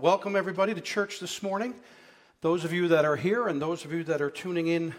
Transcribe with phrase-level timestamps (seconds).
[0.00, 1.74] Welcome, everybody, to church this morning.
[2.40, 4.94] Those of you that are here and those of you that are tuning in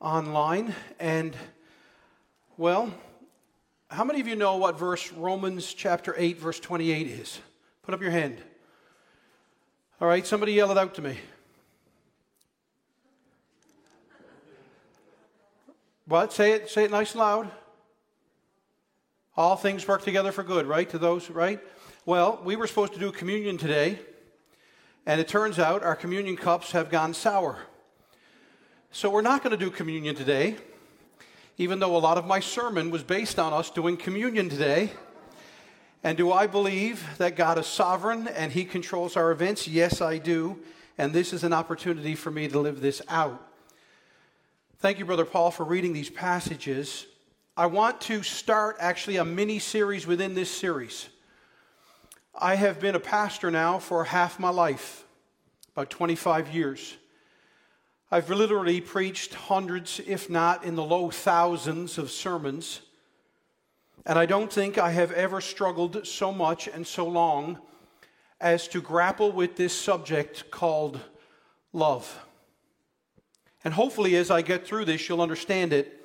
[0.00, 0.76] online.
[1.00, 1.34] And,
[2.56, 2.94] well,
[3.90, 7.40] how many of you know what verse Romans chapter 8, verse 28 is?
[7.82, 8.38] Put up your hand.
[10.00, 11.18] All right, somebody yell it out to me.
[16.06, 16.32] What?
[16.32, 17.50] Say it, say it nice and loud.
[19.36, 20.88] All things work together for good, right?
[20.90, 21.58] To those, right?
[22.06, 23.98] Well, we were supposed to do communion today.
[25.04, 27.58] And it turns out our communion cups have gone sour.
[28.92, 30.56] So we're not going to do communion today,
[31.58, 34.92] even though a lot of my sermon was based on us doing communion today.
[36.04, 39.66] And do I believe that God is sovereign and He controls our events?
[39.66, 40.58] Yes, I do.
[40.98, 43.48] And this is an opportunity for me to live this out.
[44.78, 47.06] Thank you, Brother Paul, for reading these passages.
[47.56, 51.08] I want to start actually a mini series within this series.
[52.34, 55.04] I have been a pastor now for half my life,
[55.76, 56.96] about 25 years.
[58.10, 62.80] I've literally preached hundreds, if not in the low thousands, of sermons.
[64.06, 67.58] And I don't think I have ever struggled so much and so long
[68.40, 71.00] as to grapple with this subject called
[71.72, 72.18] love.
[73.62, 76.04] And hopefully, as I get through this, you'll understand it.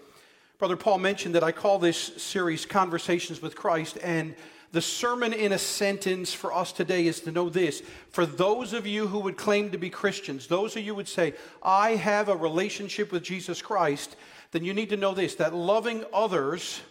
[0.60, 4.36] Brother Paul mentioned that I call this series Conversations with Christ, and
[4.72, 7.82] the sermon in a sentence for us today is to know this.
[8.10, 11.34] For those of you who would claim to be Christians, those of you would say,
[11.64, 14.16] I have a relationship with Jesus Christ,
[14.52, 16.82] then you need to know this that loving others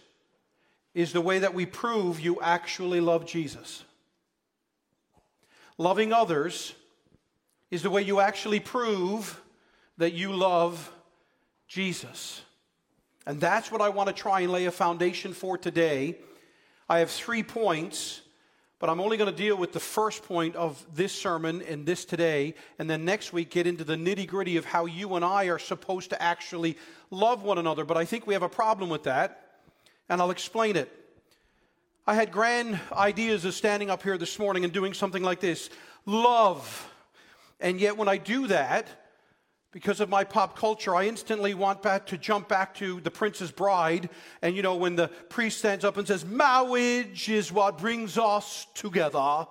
[0.93, 3.83] is the way that we prove you actually love Jesus.
[5.77, 6.73] Loving others
[7.69, 9.39] is the way you actually prove
[9.97, 10.91] that you love
[11.67, 12.41] Jesus.
[13.27, 16.15] And that's what I want to try and lay a foundation for today
[16.89, 18.21] I have three points,
[18.79, 22.05] but I'm only going to deal with the first point of this sermon and this
[22.05, 25.45] today, and then next week get into the nitty gritty of how you and I
[25.45, 26.77] are supposed to actually
[27.11, 27.83] love one another.
[27.83, 29.59] But I think we have a problem with that,
[30.07, 30.89] and I'll explain it.
[32.05, 35.69] I had grand ideas of standing up here this morning and doing something like this
[36.05, 36.89] love.
[37.59, 38.87] And yet, when I do that,
[39.77, 43.51] because of my pop culture, I instantly want back to jump back to the Princess
[43.51, 44.09] Bride.
[44.41, 48.65] And you know, when the priest stands up and says, Marriage is what brings us
[48.73, 49.45] together,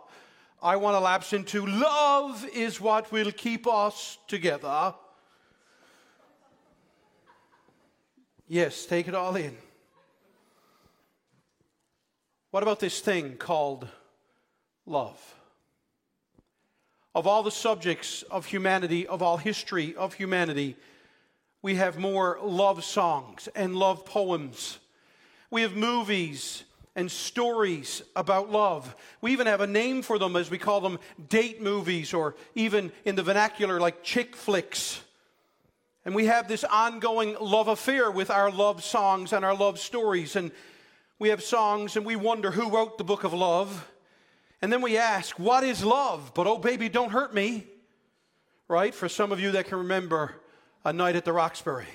[0.60, 4.94] I want to lapse into love is what will keep us together.
[8.48, 9.56] Yes, take it all in.
[12.50, 13.86] What about this thing called
[14.86, 15.35] love?
[17.16, 20.76] Of all the subjects of humanity, of all history of humanity,
[21.62, 24.78] we have more love songs and love poems.
[25.50, 28.94] We have movies and stories about love.
[29.22, 30.98] We even have a name for them as we call them
[31.30, 35.00] date movies, or even in the vernacular, like chick flicks.
[36.04, 40.36] And we have this ongoing love affair with our love songs and our love stories.
[40.36, 40.52] And
[41.18, 43.90] we have songs, and we wonder who wrote the book of love.
[44.62, 46.32] And then we ask, what is love?
[46.34, 47.66] But oh, baby, don't hurt me.
[48.68, 48.94] Right?
[48.94, 50.34] For some of you that can remember
[50.84, 51.86] a night at the Roxbury.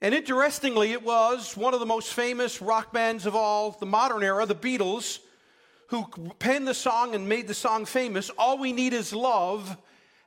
[0.00, 4.22] And interestingly, it was one of the most famous rock bands of all the modern
[4.22, 5.18] era, the Beatles,
[5.88, 6.06] who
[6.38, 8.30] penned the song and made the song famous.
[8.30, 9.76] All we need is love.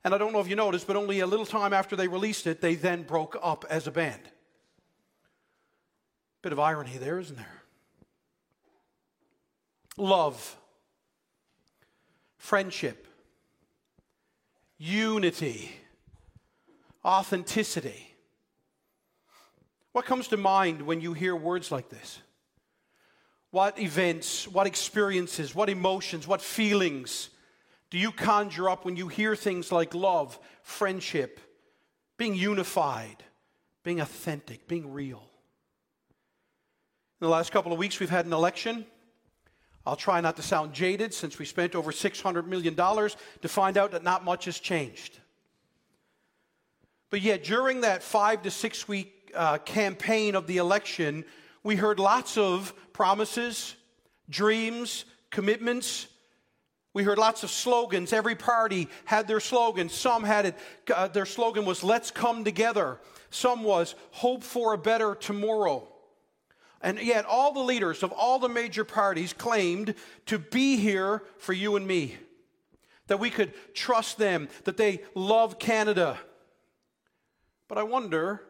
[0.04, 2.46] And I don't know if you noticed, but only a little time after they released
[2.46, 4.22] it, they then broke up as a band.
[6.42, 7.62] Bit of irony there, isn't there?
[9.98, 10.58] Love
[12.44, 13.08] friendship,
[14.78, 15.72] unity,
[17.06, 18.14] authenticity.
[19.94, 22.20] What comes to mind when you hear words like this?
[23.52, 27.30] What events, what experiences, what emotions, what feelings
[27.90, 31.40] do you conjure up when you hear things like love, friendship,
[32.18, 33.24] being unified,
[33.84, 35.24] being authentic, being real?
[37.22, 38.86] In the last couple of weeks, we've had an election.
[39.85, 43.91] I'll try not to sound jaded since we spent over $600 million to find out
[43.91, 45.19] that not much has changed.
[47.09, 51.25] But yet, during that five to six week uh, campaign of the election,
[51.63, 53.75] we heard lots of promises,
[54.30, 56.07] dreams, commitments.
[56.94, 58.13] We heard lots of slogans.
[58.13, 59.89] Every party had their slogan.
[59.89, 60.56] Some had it,
[60.94, 63.00] uh, their slogan was, Let's come together.
[63.29, 65.88] Some was, Hope for a better tomorrow.
[66.83, 69.95] And yet, all the leaders of all the major parties claimed
[70.25, 72.18] to be here for you and me,
[73.07, 76.19] that we could trust them, that they love Canada.
[77.69, 78.41] But I wonder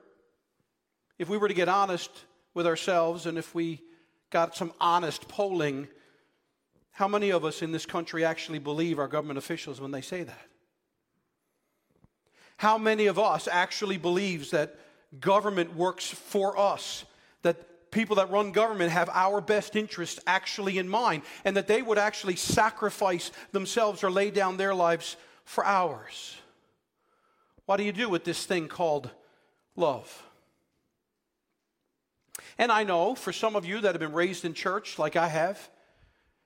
[1.20, 2.10] if we were to get honest
[2.56, 3.82] with ourselves and if we
[4.32, 5.88] got some honest polling,
[6.94, 10.24] How many of us in this country actually believe our government officials when they say
[10.24, 10.48] that?
[12.58, 14.76] How many of us actually believes that
[15.20, 17.04] government works for us,
[17.42, 17.58] that
[17.94, 21.98] people that run government have our best interests actually in mind, and that they would
[21.98, 26.36] actually sacrifice themselves or lay down their lives for ours?
[27.66, 29.10] What do you do with this thing called
[29.76, 30.24] love?
[32.58, 35.28] And I know for some of you that have been raised in church like I
[35.28, 35.70] have,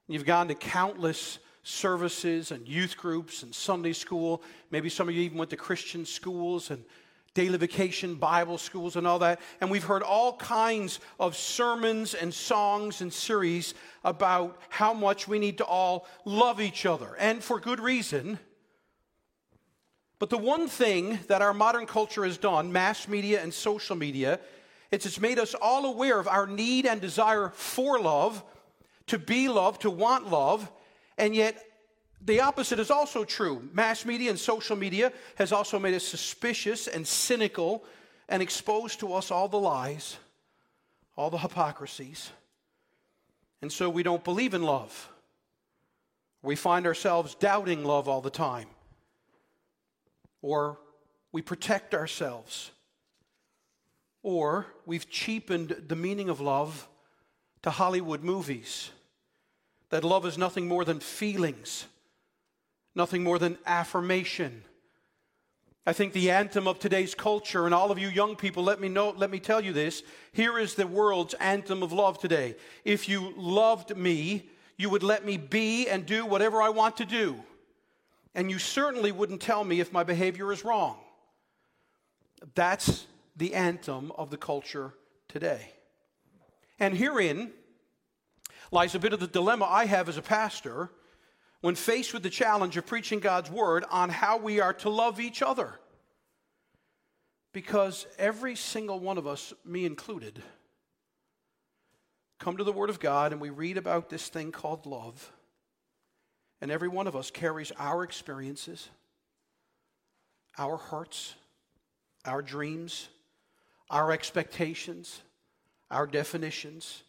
[0.08, 4.42] you've gone to countless services and youth groups and Sunday school.
[4.72, 6.84] Maybe some of you even went to Christian schools and
[7.38, 9.40] daily vacation Bible schools and all that.
[9.62, 15.38] And we've heard all kinds of sermons and songs and series about how much we
[15.38, 18.40] need to all love each other, and for good reason.
[20.18, 24.40] But the one thing that our modern culture has done, mass media and social media,
[24.90, 28.44] it's, it's made us all aware of our need and desire for love,
[29.06, 30.72] to be loved, to want love,
[31.20, 31.64] and yet
[32.22, 33.68] the opposite is also true.
[33.74, 37.84] Mass media and social media has also made us suspicious and cynical
[38.28, 40.18] and exposed to us all the lies,
[41.16, 42.32] all the hypocrisies.
[43.62, 45.10] And so we don't believe in love.
[46.42, 48.68] We find ourselves doubting love all the time.
[50.42, 50.78] Or
[51.32, 52.72] we protect ourselves
[54.28, 56.90] or we've cheapened the meaning of love
[57.62, 58.92] to Hollywood movies.
[59.90, 61.86] That love is nothing more than feelings,
[62.98, 64.64] nothing more than affirmation.
[65.86, 68.90] I think the anthem of today's culture, and all of you young people, let me
[68.90, 70.04] know, let me tell you this.
[70.34, 72.56] Here is the world's anthem of love today.
[72.84, 77.06] If you loved me, you would let me be and do whatever I want to
[77.06, 77.38] do.
[78.36, 80.98] And you certainly wouldn't tell me if my behavior is wrong.
[82.54, 83.08] That's
[83.38, 84.94] the anthem of the culture
[85.30, 85.72] today.
[86.80, 87.52] And herein
[88.72, 90.92] lies a bit of the dilemma I have as a pastor
[91.62, 95.20] when faced with the challenge of preaching God's word on how we are to love
[95.20, 95.80] each other.
[97.52, 100.42] Because every single one of us, me included,
[102.40, 105.32] come to the Word of God and we read about this thing called love.
[106.62, 108.90] And every one of us carries our experiences,
[110.58, 111.36] our hurts,
[112.26, 113.10] our dreams,
[113.90, 115.22] our expectations,
[115.90, 117.04] our definitions,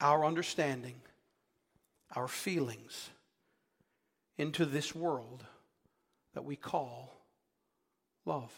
[0.00, 0.94] our understanding,
[2.14, 3.10] our feelings
[4.38, 5.44] into this world
[6.34, 7.22] that we call
[8.24, 8.52] love.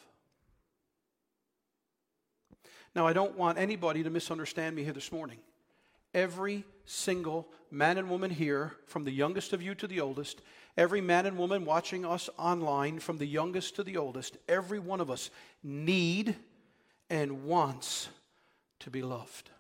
[2.95, 5.39] Now, I don't want anybody to misunderstand me here this morning.
[6.15, 10.41] Every single man and woman here, from the youngest of you to the oldest,
[10.77, 15.01] every man and woman watching us online, from the youngest to the oldest, every one
[15.01, 15.31] of us
[15.63, 16.35] need
[17.11, 18.09] and wants
[18.81, 19.51] to be loved.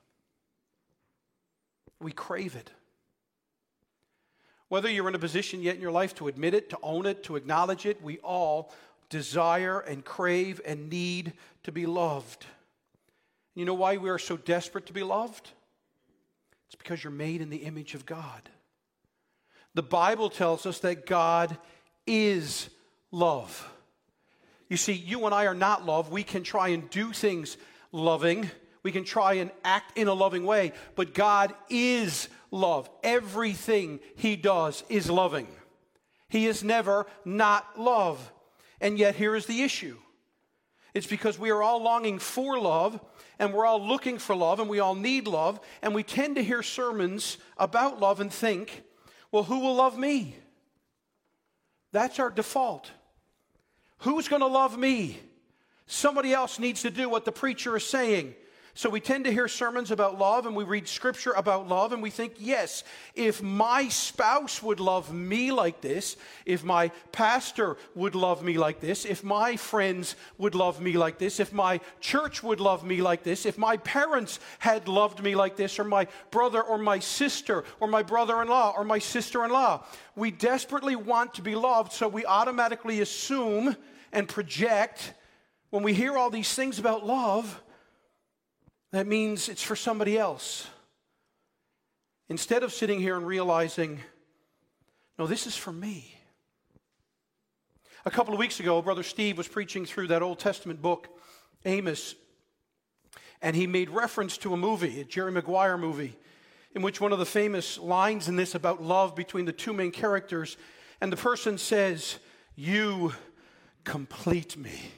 [2.00, 2.70] We crave it.
[4.68, 7.22] Whether you're in a position yet in your life to admit it, to own it,
[7.24, 8.72] to acknowledge it, we all
[9.08, 11.32] desire and crave and need
[11.62, 12.44] to be loved.
[13.54, 15.50] You know why we are so desperate to be loved?
[16.66, 18.48] It's because you're made in the image of God.
[19.74, 21.56] The Bible tells us that God
[22.06, 22.68] is
[23.10, 23.68] love.
[24.68, 26.10] You see, you and I are not love.
[26.10, 27.56] We can try and do things
[27.90, 28.50] loving,
[28.82, 32.88] we can try and act in a loving way, but God is love.
[33.02, 35.48] Everything He does is loving.
[36.28, 38.32] He is never not love.
[38.80, 39.96] And yet, here is the issue
[40.94, 42.98] it's because we are all longing for love,
[43.38, 46.42] and we're all looking for love, and we all need love, and we tend to
[46.42, 48.82] hear sermons about love and think,
[49.30, 50.34] well, who will love me?
[51.92, 52.90] That's our default.
[53.98, 55.20] Who's going to love me?
[55.86, 58.34] Somebody else needs to do what the preacher is saying.
[58.78, 62.00] So we tend to hear sermons about love and we read scripture about love and
[62.00, 62.84] we think, yes,
[63.16, 66.16] if my spouse would love me like this,
[66.46, 71.18] if my pastor would love me like this, if my friends would love me like
[71.18, 75.34] this, if my church would love me like this, if my parents had loved me
[75.34, 79.00] like this, or my brother or my sister or my brother in law or my
[79.00, 83.74] sister in law, we desperately want to be loved, so we automatically assume
[84.12, 85.14] and project
[85.70, 87.60] when we hear all these things about love
[88.92, 90.66] that means it's for somebody else.
[92.28, 94.00] Instead of sitting here and realizing,
[95.18, 96.14] no, this is for me.
[98.04, 101.08] A couple of weeks ago, Brother Steve was preaching through that Old Testament book,
[101.64, 102.14] Amos,
[103.42, 106.16] and he made reference to a movie, a Jerry Maguire movie,
[106.74, 109.90] in which one of the famous lines in this about love between the two main
[109.90, 110.56] characters,
[111.00, 112.18] and the person says,
[112.54, 113.12] You
[113.84, 114.92] complete me.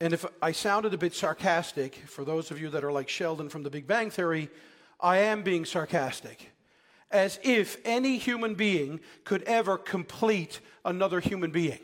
[0.00, 3.50] And if I sounded a bit sarcastic, for those of you that are like Sheldon
[3.50, 4.48] from the Big Bang Theory,
[4.98, 6.52] I am being sarcastic.
[7.10, 11.80] as if any human being could ever complete another human being.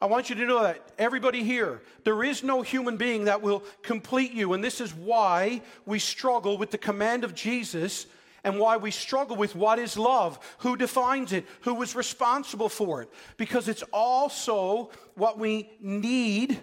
[0.00, 3.62] I want you to know that, everybody here, there is no human being that will
[3.82, 4.54] complete you.
[4.54, 8.06] And this is why we struggle with the command of Jesus
[8.42, 13.02] and why we struggle with what is love, who defines it, who is responsible for
[13.02, 13.10] it.
[13.36, 16.58] Because it's also what we need,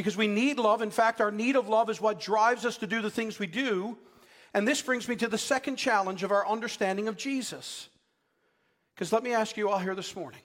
[0.00, 0.80] because we need love.
[0.80, 3.46] In fact, our need of love is what drives us to do the things we
[3.46, 3.98] do.
[4.54, 7.90] And this brings me to the second challenge of our understanding of Jesus.
[8.94, 10.40] Because let me ask you all here this morning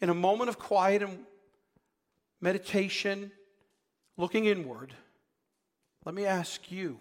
[0.00, 1.18] in a moment of quiet and
[2.40, 3.32] meditation,
[4.16, 4.94] looking inward,
[6.04, 7.00] let me ask you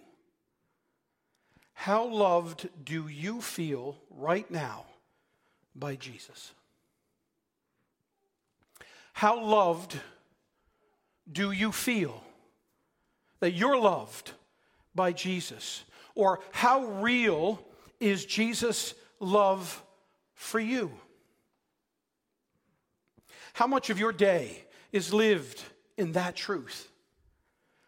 [1.74, 4.86] how loved do you feel right now
[5.76, 6.52] by Jesus?
[9.14, 10.00] How loved
[11.32, 12.24] do you feel
[13.40, 14.32] that you're loved
[14.96, 15.84] by Jesus?
[16.16, 17.64] Or how real
[18.00, 19.84] is Jesus' love
[20.34, 20.92] for you?
[23.54, 25.62] How much of your day is lived
[25.98, 26.90] in that truth?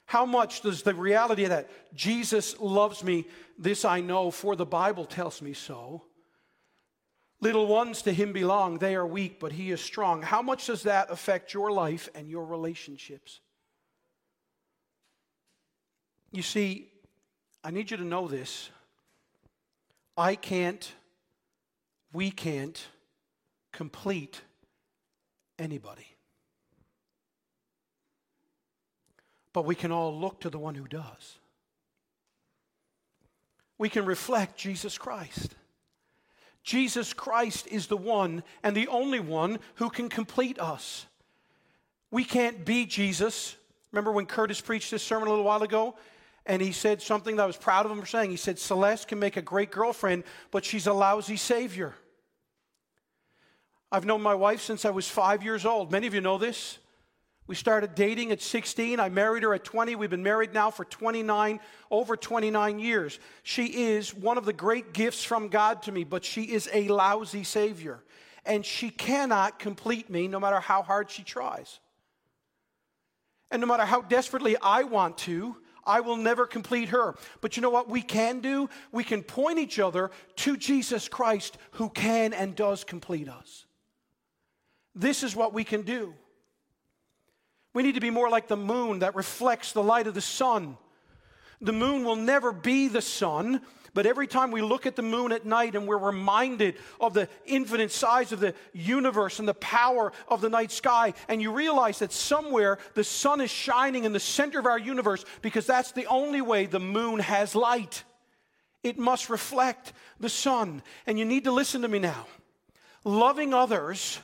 [0.06, 5.06] How much does the reality that Jesus loves me, this I know, for the Bible
[5.06, 6.04] tells me so?
[7.42, 10.22] Little ones to him belong, they are weak, but he is strong.
[10.22, 13.40] How much does that affect your life and your relationships?
[16.32, 16.92] You see,
[17.64, 18.70] I need you to know this.
[20.16, 20.94] I can't,
[22.14, 22.80] we can't
[23.72, 24.42] complete
[25.58, 26.16] anybody.
[29.52, 31.40] But we can all look to the one who does.
[33.80, 35.56] We can reflect Jesus Christ.
[36.64, 41.06] Jesus Christ is the one and the only one who can complete us.
[42.12, 43.56] We can't be Jesus.
[43.92, 45.96] Remember when Curtis preached this sermon a little while ago?
[46.46, 48.32] And he said something that I was proud of him for saying.
[48.32, 51.94] He said, Celeste can make a great girlfriend, but she's a lousy savior.
[53.92, 55.92] I've known my wife since I was five years old.
[55.92, 56.80] Many of you know this.
[57.48, 59.00] We started dating at 16.
[59.00, 59.96] I married her at 20.
[59.96, 63.20] We've been married now for 29, over 29 years.
[63.44, 66.88] She is one of the great gifts from God to me, but she is a
[66.88, 68.04] lousy Savior.
[68.46, 71.80] And she cannot complete me no matter how hard she tries.
[73.50, 77.16] And no matter how desperately I want to, I will never complete her.
[77.42, 78.70] But you know what we can do?
[78.92, 83.66] We can point each other to Jesus Christ who can and does complete us.
[84.96, 86.14] This is what we can do.
[87.74, 90.78] We need to be more like the moon that reflects the light of the sun.
[91.62, 93.62] The moon will never be the sun,
[93.94, 97.30] but every time we look at the moon at night and we're reminded of the
[97.46, 102.00] infinite size of the universe and the power of the night sky, and you realize
[102.00, 106.08] that somewhere the sun is shining in the center of our universe because that's the
[106.08, 108.04] only way the moon has light.
[108.84, 110.82] It must reflect the sun.
[111.06, 112.26] And you need to listen to me now.
[113.04, 114.20] Loving others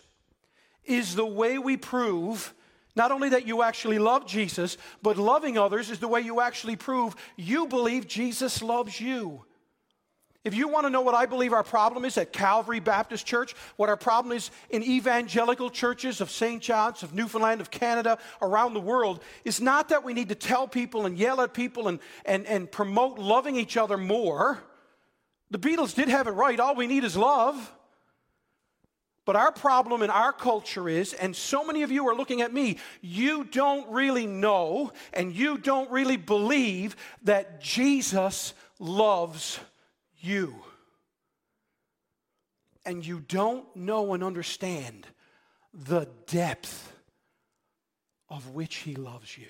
[0.84, 2.54] is the way we prove
[2.98, 6.76] not only that you actually love Jesus, but loving others is the way you actually
[6.76, 9.46] prove you believe Jesus loves you.
[10.44, 13.54] If you want to know what I believe our problem is at Calvary Baptist Church,
[13.76, 16.62] what our problem is in evangelical churches of St.
[16.62, 20.68] John's, of Newfoundland, of Canada, around the world, is not that we need to tell
[20.68, 24.64] people and yell at people and, and, and promote loving each other more.
[25.52, 26.60] The Beatles did have it right.
[26.60, 27.74] All we need is love.
[29.28, 32.54] But our problem in our culture is, and so many of you are looking at
[32.54, 39.60] me, you don't really know and you don't really believe that Jesus loves
[40.22, 40.56] you.
[42.86, 45.06] And you don't know and understand
[45.74, 46.94] the depth
[48.30, 49.50] of which He loves you.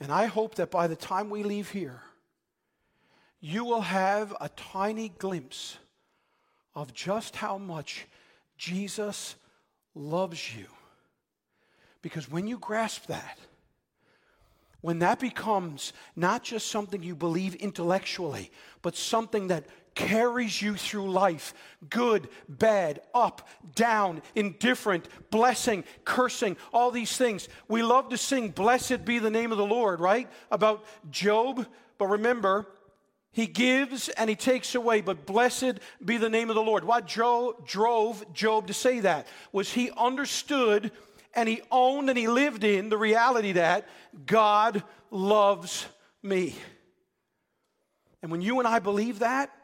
[0.00, 2.00] And I hope that by the time we leave here,
[3.38, 5.76] you will have a tiny glimpse
[6.78, 8.06] of just how much
[8.56, 9.34] Jesus
[9.96, 10.66] loves you.
[12.02, 13.36] Because when you grasp that,
[14.80, 19.64] when that becomes not just something you believe intellectually, but something that
[19.96, 21.52] carries you through life
[21.90, 27.48] good, bad, up, down, indifferent, blessing, cursing, all these things.
[27.66, 30.28] We love to sing, Blessed be the name of the Lord, right?
[30.52, 31.66] About Job.
[31.98, 32.68] But remember,
[33.38, 36.82] he gives and he takes away, but blessed be the name of the Lord.
[36.82, 40.90] What drove Job to say that was he understood
[41.34, 43.86] and he owned and he lived in the reality that
[44.26, 45.86] God loves
[46.20, 46.56] me.
[48.22, 49.54] And when you and I believe that,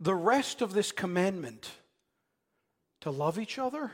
[0.00, 1.70] the rest of this commandment
[3.02, 3.92] to love each other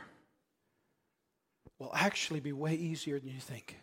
[1.79, 3.77] will actually be way easier than you think.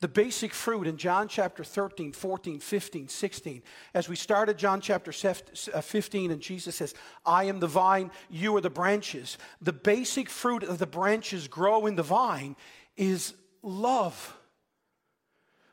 [0.00, 3.62] The basic fruit in John chapter 13, 14, 15, 16.
[3.94, 6.94] As we started John chapter uh, 15, and Jesus says,
[7.26, 9.38] I am the vine, you are the branches.
[9.60, 12.54] The basic fruit of the branches grow in the vine
[12.96, 14.36] is love.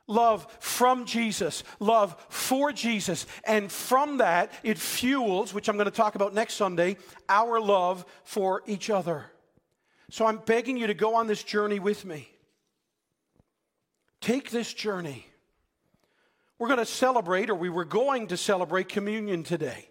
[0.07, 3.25] Love from Jesus, love for Jesus.
[3.43, 8.05] And from that, it fuels, which I'm going to talk about next Sunday, our love
[8.23, 9.25] for each other.
[10.11, 12.29] So I'm begging you to go on this journey with me.
[14.25, 15.27] Take this journey.
[16.57, 19.87] We're going to celebrate, or we were going to celebrate communion today.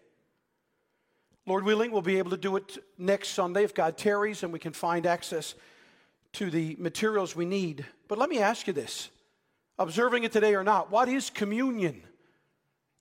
[1.47, 4.59] Lord willing, we'll be able to do it next Sunday if God tarries and we
[4.59, 5.55] can find access
[6.33, 7.87] to the materials we need.
[8.09, 9.09] But let me ask you this
[9.79, 12.03] observing it today or not, what is communion?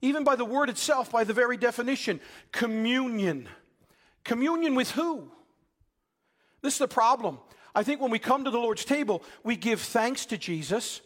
[0.02, 2.20] Even by the word itself, by the very definition,
[2.52, 3.48] communion.
[4.22, 5.32] Communion with who?
[6.62, 7.40] This is the problem.
[7.74, 11.00] I think when we come to the Lord's table, we give thanks to Jesus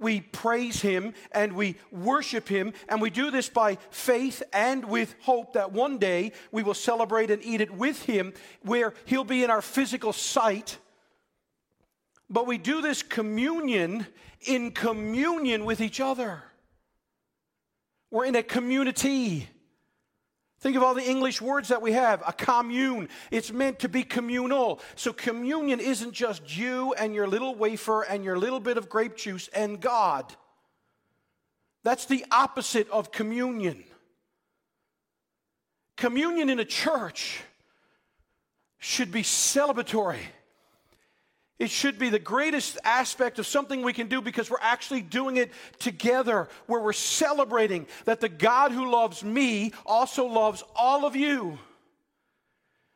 [0.00, 5.14] we praise Him and we worship Him, and we do this by faith and with
[5.20, 9.44] hope that one day we will celebrate and eat it with Him, where He'll be
[9.44, 10.78] in our physical sight.
[12.28, 14.06] But we do this communion
[14.42, 16.42] in communion with each other.
[18.10, 19.48] We're in a community.
[20.60, 22.22] Think of all the English words that we have.
[22.26, 23.08] A commune.
[23.30, 24.80] It's meant to be communal.
[24.94, 29.16] So communion isn't just you and your little wafer and your little bit of grape
[29.16, 30.34] juice and God.
[31.82, 33.84] That's the opposite of communion.
[35.96, 37.42] Communion in a church
[38.78, 40.20] should be celebratory.
[41.60, 45.36] It should be the greatest aspect of something we can do because we're actually doing
[45.36, 51.14] it together, where we're celebrating that the God who loves me also loves all of
[51.14, 51.58] you.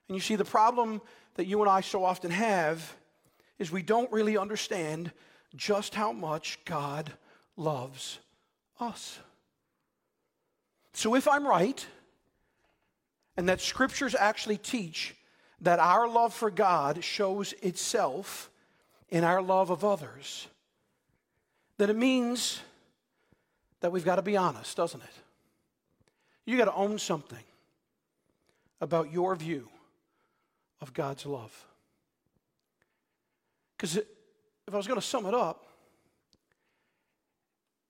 [0.08, 1.02] And you see, the problem
[1.34, 2.96] that you and I so often have
[3.58, 5.12] is we don't really understand
[5.54, 7.12] just how much God
[7.58, 8.18] loves
[8.80, 9.18] us.
[10.94, 11.86] So, if I'm right,
[13.36, 15.14] and that scriptures actually teach
[15.60, 18.50] that our love for God shows itself
[19.14, 20.48] in our love of others,
[21.78, 22.60] then it means
[23.78, 25.14] that we've got to be honest, doesn't it?
[26.44, 27.44] You got to own something
[28.80, 29.68] about your view
[30.80, 31.64] of God's love.
[33.76, 35.64] Because if I was going to sum it up,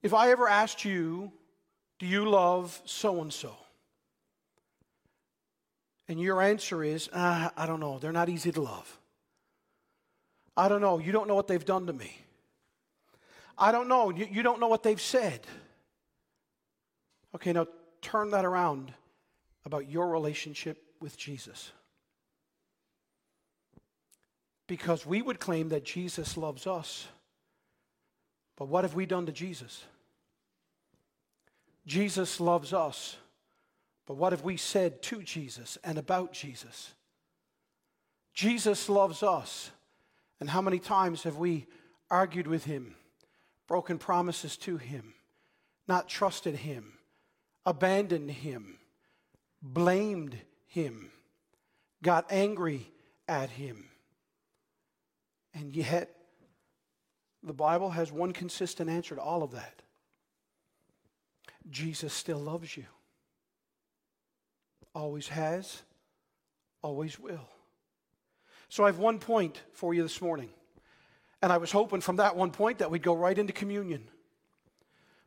[0.03, 1.33] if I ever asked you,
[2.01, 3.57] Do you love so and so?
[6.07, 8.99] And your answer is, ah, I don't know, they're not easy to love.
[10.57, 10.99] I don't know.
[10.99, 12.17] You don't know what they've done to me.
[13.59, 14.11] I don't know.
[14.11, 15.41] You, you don't know what they've said.
[17.35, 17.67] Okay, now
[18.03, 18.93] turn that around
[19.65, 21.73] about your relationship with Jesus.
[24.67, 27.07] Because we would claim that Jesus loves us.
[28.57, 29.85] But what have we done to Jesus?
[31.87, 33.17] Jesus loves us.
[34.07, 36.93] But what have we said to Jesus and about Jesus?
[38.33, 39.71] Jesus loves us.
[40.45, 41.67] And how many times have we
[42.11, 42.97] argued with him,
[43.67, 45.15] broken promises to him,
[45.89, 46.99] not trusted him,
[47.65, 48.77] abandoned him,
[49.63, 51.11] blamed him,
[52.03, 52.93] got angry
[53.27, 53.89] at him?
[55.55, 56.15] And yet,
[57.43, 59.81] the Bible has one consistent answer to all of that
[61.71, 62.85] Jesus still loves you.
[64.95, 65.81] Always has,
[66.83, 67.49] always will.
[68.75, 70.49] So I have one point for you this morning.
[71.41, 74.03] And I was hoping from that one point that we'd go right into communion.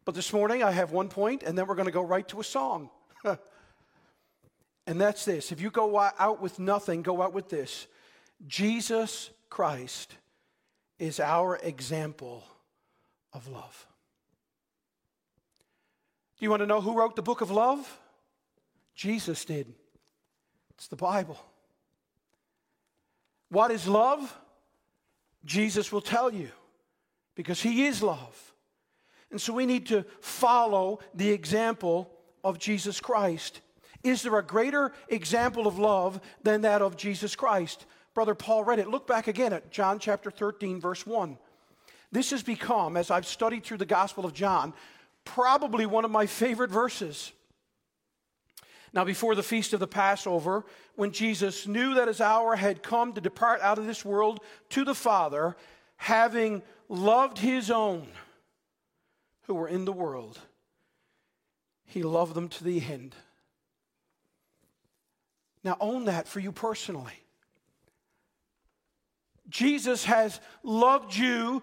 [0.04, 2.42] But this morning I have one point, and then we're going to go right to
[2.42, 2.90] a song.
[4.86, 7.88] and that's this if you go out with nothing, go out with this
[8.48, 10.14] Jesus Christ
[11.00, 12.44] is our example
[13.32, 13.88] of love.
[16.38, 17.98] Do you want to know who wrote the book of love?
[18.94, 19.74] Jesus did.
[20.72, 21.40] It's the Bible.
[23.50, 24.38] What is love?
[25.46, 26.50] Jesus will tell you
[27.36, 28.54] because he is love.
[29.32, 32.12] And so we need to follow the example
[32.44, 33.62] of Jesus Christ.
[34.04, 37.86] Is there a greater example of love than that of Jesus Christ?
[38.14, 38.90] Brother Paul read it.
[38.90, 41.38] Look back again at John chapter 13, verse 1.
[42.12, 44.74] This has become, as I've studied through the Gospel of John,
[45.26, 47.34] probably one of my favorite verses.
[48.94, 53.14] Now, before the feast of the Passover, when Jesus knew that his hour had come
[53.14, 55.56] to depart out of this world to the Father,
[55.98, 58.08] having loved his own
[59.44, 60.40] who were in the world,
[61.86, 63.16] he loved them to the end.
[65.64, 67.14] Now, own that for you personally.
[69.50, 71.62] Jesus has loved you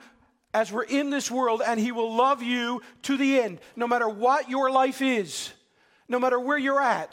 [0.52, 4.08] as we're in this world, and He will love you to the end, no matter
[4.08, 5.52] what your life is,
[6.09, 7.12] no matter where you're at.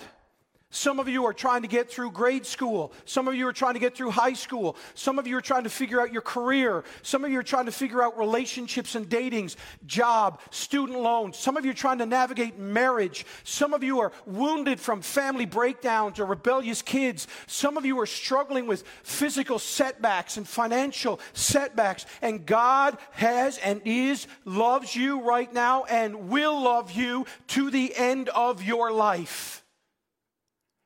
[0.73, 2.93] Some of you are trying to get through grade school.
[3.03, 4.77] Some of you are trying to get through high school.
[4.95, 6.85] Some of you are trying to figure out your career.
[7.01, 11.37] Some of you are trying to figure out relationships and datings, job, student loans.
[11.37, 13.25] Some of you are trying to navigate marriage.
[13.43, 17.27] Some of you are wounded from family breakdowns or rebellious kids.
[17.47, 22.05] Some of you are struggling with physical setbacks and financial setbacks.
[22.21, 27.93] And God has and is, loves you right now and will love you to the
[27.93, 29.61] end of your life.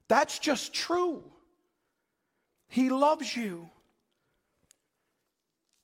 [0.08, 1.24] That's just true.
[2.68, 3.70] He loves you.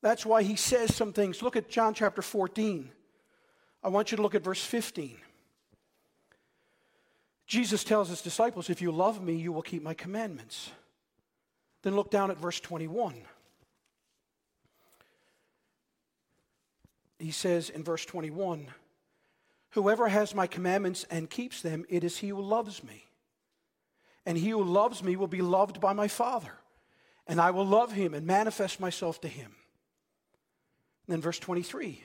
[0.02, 1.42] That's why he says some things.
[1.42, 2.90] Look at John chapter 14.
[3.84, 5.18] I want you to look at verse 15.
[7.46, 10.72] Jesus tells his disciples, If you love me, you will keep my commandments.
[11.82, 13.16] Then look down at verse 21.
[17.20, 18.68] He says in verse 21
[19.72, 23.06] Whoever has my commandments and keeps them, it is he who loves me.
[24.26, 26.54] And he who loves me will be loved by my Father,
[27.28, 29.56] and I will love him and manifest myself to him.
[31.08, 32.04] And then, verse 23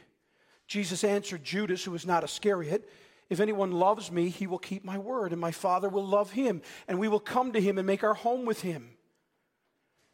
[0.67, 2.89] Jesus answered Judas, who was not Iscariot,
[3.31, 6.63] If anyone loves me, he will keep my word, and my Father will love him,
[6.89, 8.91] and we will come to him and make our home with him.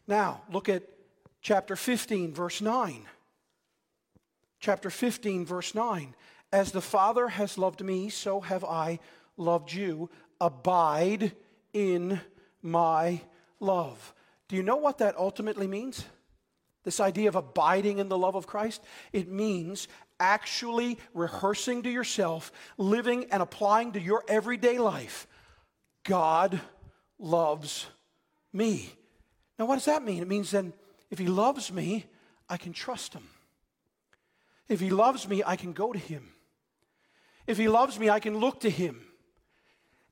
[0.06, 0.82] Now, look at
[1.40, 3.06] chapter 15, verse 9.
[4.60, 6.14] Chapter 15, verse 9.
[6.52, 8.98] As the Father has loved me, so have I
[9.36, 10.10] loved you.
[10.40, 11.32] Abide
[11.72, 12.20] in
[12.62, 13.20] my
[13.60, 14.14] love.
[14.48, 16.04] Do you know what that ultimately means?
[16.84, 18.82] This idea of abiding in the love of Christ?
[19.12, 25.26] It means actually rehearsing to yourself, living and applying to your everyday life.
[26.04, 26.60] God
[27.18, 27.86] loves
[28.52, 28.90] me.
[29.58, 30.22] Now, what does that mean?
[30.22, 30.72] It means then
[31.10, 32.06] if He loves me,
[32.48, 33.28] I can trust Him.
[34.68, 36.30] If He loves me, I can go to Him.
[37.46, 39.04] If He loves me, I can look to Him.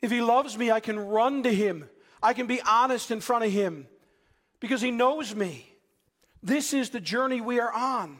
[0.02, 1.88] If he loves me, I can run to him.
[2.22, 3.86] I can be honest in front of him
[4.60, 5.66] because he knows me.
[6.42, 8.18] This is the journey we are on.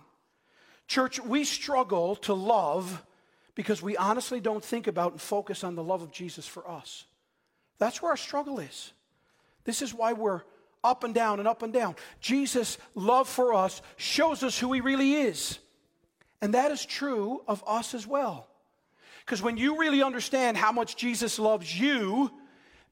[0.87, 3.05] Church, we struggle to love
[3.55, 7.05] because we honestly don't think about and focus on the love of Jesus for us.
[7.79, 8.93] That's where our struggle is.
[9.65, 10.43] This is why we're
[10.83, 11.97] up and down and up and down.
[12.21, 15.59] Jesus' love for us shows us who he really is.
[16.41, 18.49] And that is true of us as well.
[19.31, 22.33] Because when you really understand how much Jesus loves you,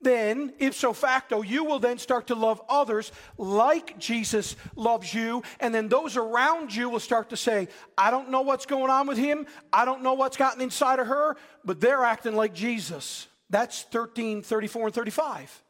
[0.00, 5.42] then ipso facto, you will then start to love others like Jesus loves you.
[5.58, 7.66] And then those around you will start to say,
[7.98, 9.46] I don't know what's going on with him.
[9.72, 13.26] I don't know what's gotten inside of her, but they're acting like Jesus.
[13.50, 15.62] That's 13, 34, and 35.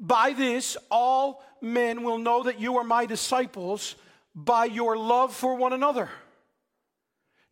[0.00, 3.94] By this, all men will know that you are my disciples
[4.34, 6.10] by your love for one another.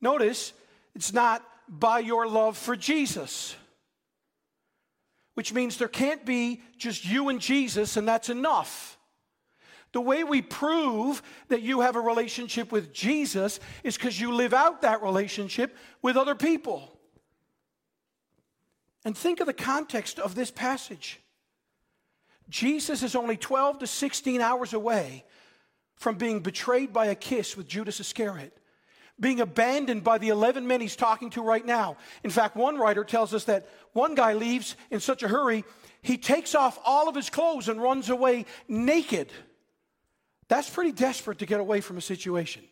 [0.00, 0.52] Notice,
[0.96, 3.56] it's not by your love for Jesus.
[5.34, 8.98] Which means there can't be just you and Jesus, and that's enough.
[9.92, 14.52] The way we prove that you have a relationship with Jesus is because you live
[14.52, 16.90] out that relationship with other people.
[19.04, 21.20] And think of the context of this passage.
[22.48, 25.24] Jesus is only 12 to 16 hours away
[25.96, 28.56] from being betrayed by a kiss with Judas Iscariot
[29.20, 31.96] being abandoned by the 11 men he's talking to right now.
[32.24, 35.64] In fact, one writer tells us that one guy leaves in such a hurry,
[36.02, 39.30] he takes off all of his clothes and runs away naked.
[40.48, 42.62] That's pretty desperate to get away from a situation.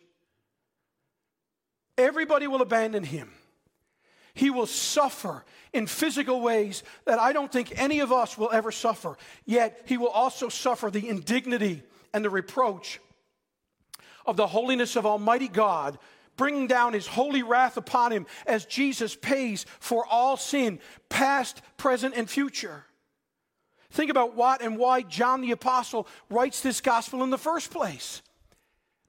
[1.97, 3.31] Everybody will abandon him.
[4.33, 8.71] He will suffer in physical ways that I don't think any of us will ever
[8.71, 9.17] suffer.
[9.45, 12.99] Yet, he will also suffer the indignity and the reproach
[14.25, 15.97] of the holiness of Almighty God
[16.41, 22.15] bringing down his holy wrath upon him as Jesus pays for all sin, past, present,
[22.15, 22.83] and future.
[23.91, 28.23] Think about what and why John the Apostle writes this gospel in the first place.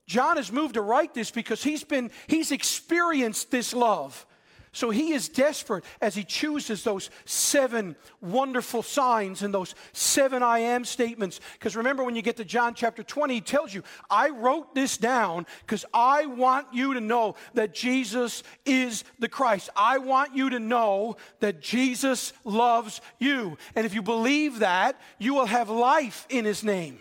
[0.07, 4.27] John is moved to write this because he's been, he's experienced this love.
[4.75, 10.61] So he is desperate as he chooses those seven wonderful signs and those seven I
[10.61, 11.41] am statements.
[11.53, 14.97] Because remember, when you get to John chapter 20, he tells you, I wrote this
[14.97, 19.69] down because I want you to know that Jesus is the Christ.
[19.77, 23.59] I want you to know that Jesus loves you.
[23.77, 26.99] And if you believe that, you will have life in his name.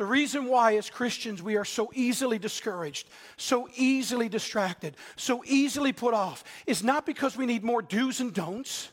[0.00, 5.92] The reason why, as Christians, we are so easily discouraged, so easily distracted, so easily
[5.92, 8.92] put off is not because we need more do's and don'ts.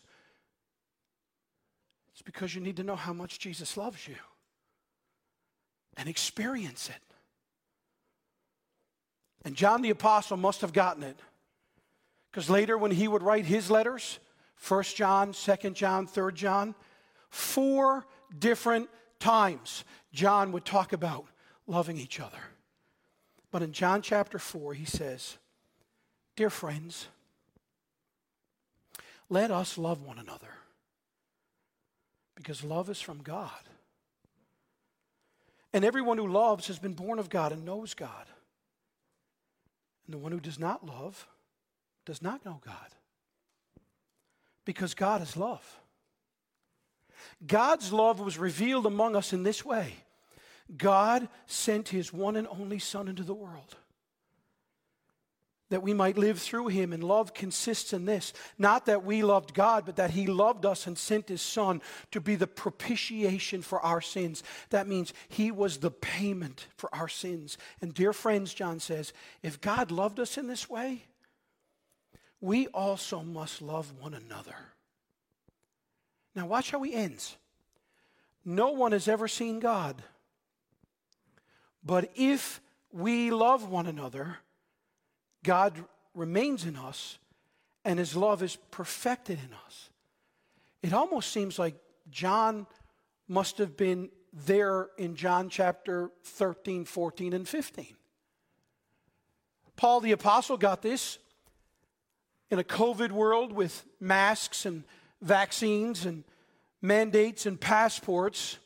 [2.12, 4.18] It's because you need to know how much Jesus loves you
[5.96, 7.16] and experience it.
[9.46, 11.18] And John the Apostle must have gotten it.
[12.30, 14.20] Because later, when he would write his letters,
[14.68, 16.76] 1 John, 2 John, 3 John,
[17.30, 18.06] four
[18.38, 18.90] different
[19.20, 19.86] times
[20.18, 21.26] John would talk about
[21.68, 22.40] loving each other.
[23.52, 25.38] But in John chapter 4, he says,
[26.36, 27.08] Dear friends,
[29.30, 30.50] let us love one another
[32.36, 33.52] because love is from God.
[35.72, 38.26] And everyone who loves has been born of God and knows God.
[40.08, 41.28] And the one who does not love
[42.06, 42.90] does not know God
[44.66, 45.80] because God is love.
[47.46, 49.94] God's love was revealed among us in this way
[50.76, 53.76] God sent his one and only Son into the world
[55.70, 56.94] that we might live through him.
[56.94, 60.88] And love consists in this not that we loved God, but that he loved us
[60.88, 64.44] and sent his Son to be the propitiation for our sins.
[64.70, 67.58] That means he was the payment for our sins.
[67.82, 71.04] And dear friends, John says, if God loved us in this way,
[72.40, 74.56] we also must love one another.
[76.36, 77.36] Now, watch how he ends.
[78.46, 80.04] No one has ever seen God.
[81.84, 82.62] But if
[82.92, 84.38] we love one another,
[85.44, 87.18] God remains in us
[87.86, 89.90] and his love is perfected in us.
[90.84, 91.76] It almost seems like
[92.10, 92.68] John
[93.28, 97.96] must have been there in John chapter 13, 14, and 15.
[99.76, 101.18] Paul the Apostle got this
[102.50, 104.84] in a COVID world with masks and
[105.22, 106.24] vaccines and
[106.82, 108.58] mandates and passports.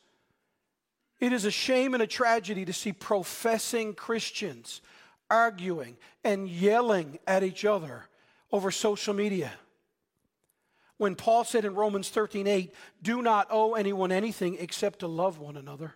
[1.22, 4.82] It is a shame and a tragedy to see professing Christians
[5.30, 8.08] arguing and yelling at each other
[8.52, 9.54] over social media.
[10.98, 15.38] When Paul said in Romans 13 8, do not owe anyone anything except to love
[15.38, 15.96] one another.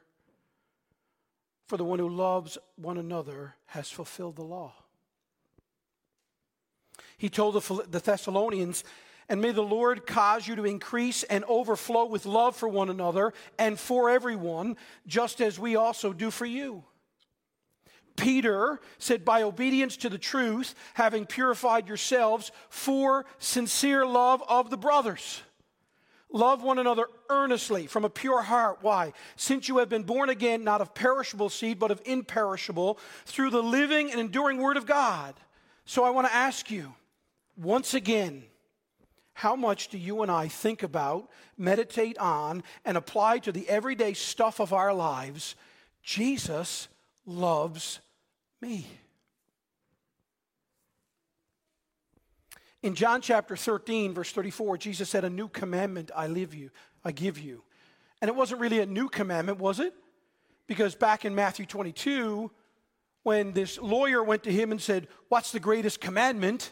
[1.68, 4.74] For the one who loves one another has fulfilled the law.
[7.18, 8.84] He told the Thessalonians,
[9.28, 13.34] and may the Lord cause you to increase and overflow with love for one another
[13.58, 16.84] and for everyone, just as we also do for you.
[18.16, 24.78] Peter said, By obedience to the truth, having purified yourselves for sincere love of the
[24.78, 25.42] brothers.
[26.32, 28.80] Love one another earnestly from a pure heart.
[28.82, 29.14] Why?
[29.36, 33.64] Since you have been born again, not of perishable seed, but of imperishable, through the
[33.64, 35.36] living and enduring word of God.
[35.86, 36.94] So I want to ask you
[37.56, 38.44] once again,
[39.36, 44.14] how much do you and I think about, meditate on, and apply to the everyday
[44.14, 45.56] stuff of our lives?
[46.02, 46.88] Jesus
[47.26, 48.00] loves
[48.62, 48.88] me.
[52.82, 56.70] In John chapter 13, verse 34, Jesus said, A new commandment I you,
[57.04, 57.62] I give you.
[58.22, 59.94] And it wasn't really a new commandment, was it?
[60.66, 62.52] Because back in Matthew 22,
[63.24, 66.72] when this lawyer went to him and said, What's the greatest commandment?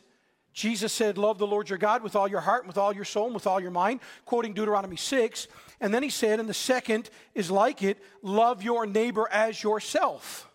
[0.53, 3.05] Jesus said, Love the Lord your God with all your heart, and with all your
[3.05, 5.47] soul, and with all your mind, quoting Deuteronomy 6.
[5.81, 10.49] And then he said, And the second is like it, love your neighbor as yourself.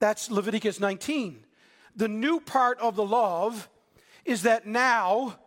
[0.00, 1.44] That's Leviticus 19.
[1.96, 3.68] The new part of the love
[4.24, 5.38] is that now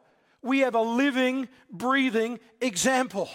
[0.41, 3.29] we have a living, breathing example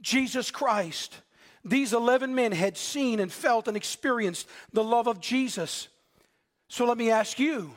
[0.00, 1.20] Jesus Christ.
[1.64, 5.88] These 11 men had seen and felt and experienced the love of Jesus.
[6.68, 7.72] So let me ask you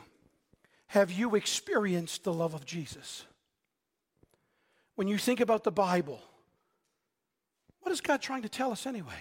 [0.88, 3.24] have you experienced the love of Jesus?
[4.94, 6.20] When you think about the Bible,
[7.80, 9.12] what is God trying to tell us anyway?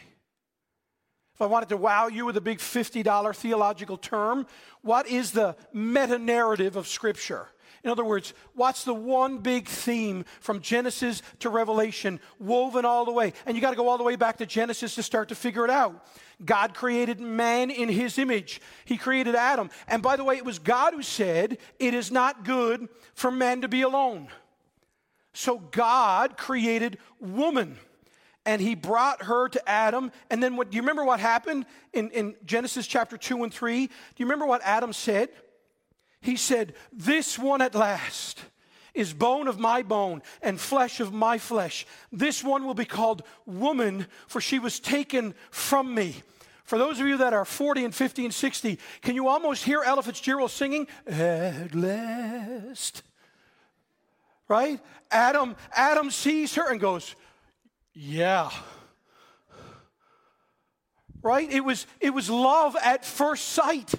[1.34, 4.46] If I wanted to wow you with a big $50 theological term,
[4.82, 7.48] what is the meta narrative of Scripture?
[7.84, 13.12] In other words, what's the one big theme from Genesis to Revelation woven all the
[13.12, 13.34] way?
[13.46, 15.66] And you got to go all the way back to Genesis to start to figure
[15.66, 16.06] it out.
[16.44, 18.62] God created man in his image.
[18.86, 19.70] He created Adam.
[19.88, 23.62] And by the way, it was God who said, It is not good for man
[23.62, 24.30] to be alone.
[25.34, 27.78] So God created woman
[28.46, 30.12] and he brought her to Adam.
[30.30, 33.88] And then what do you remember what happened in, in Genesis chapter 2 and 3?
[33.88, 35.30] Do you remember what Adam said?
[36.24, 38.40] He said, This one at last
[38.94, 41.86] is bone of my bone and flesh of my flesh.
[42.14, 46.16] This one will be called woman, for she was taken from me.
[46.64, 49.84] For those of you that are 40 and 50 and 60, can you almost hear
[49.84, 53.04] Ella Fitzgerald singing, At last?
[54.48, 54.80] Right?
[55.12, 57.18] Adam, Adam sees her and goes,
[57.94, 58.50] Yeah.
[61.22, 61.52] Right?
[61.52, 63.94] It was, it was love at first sight.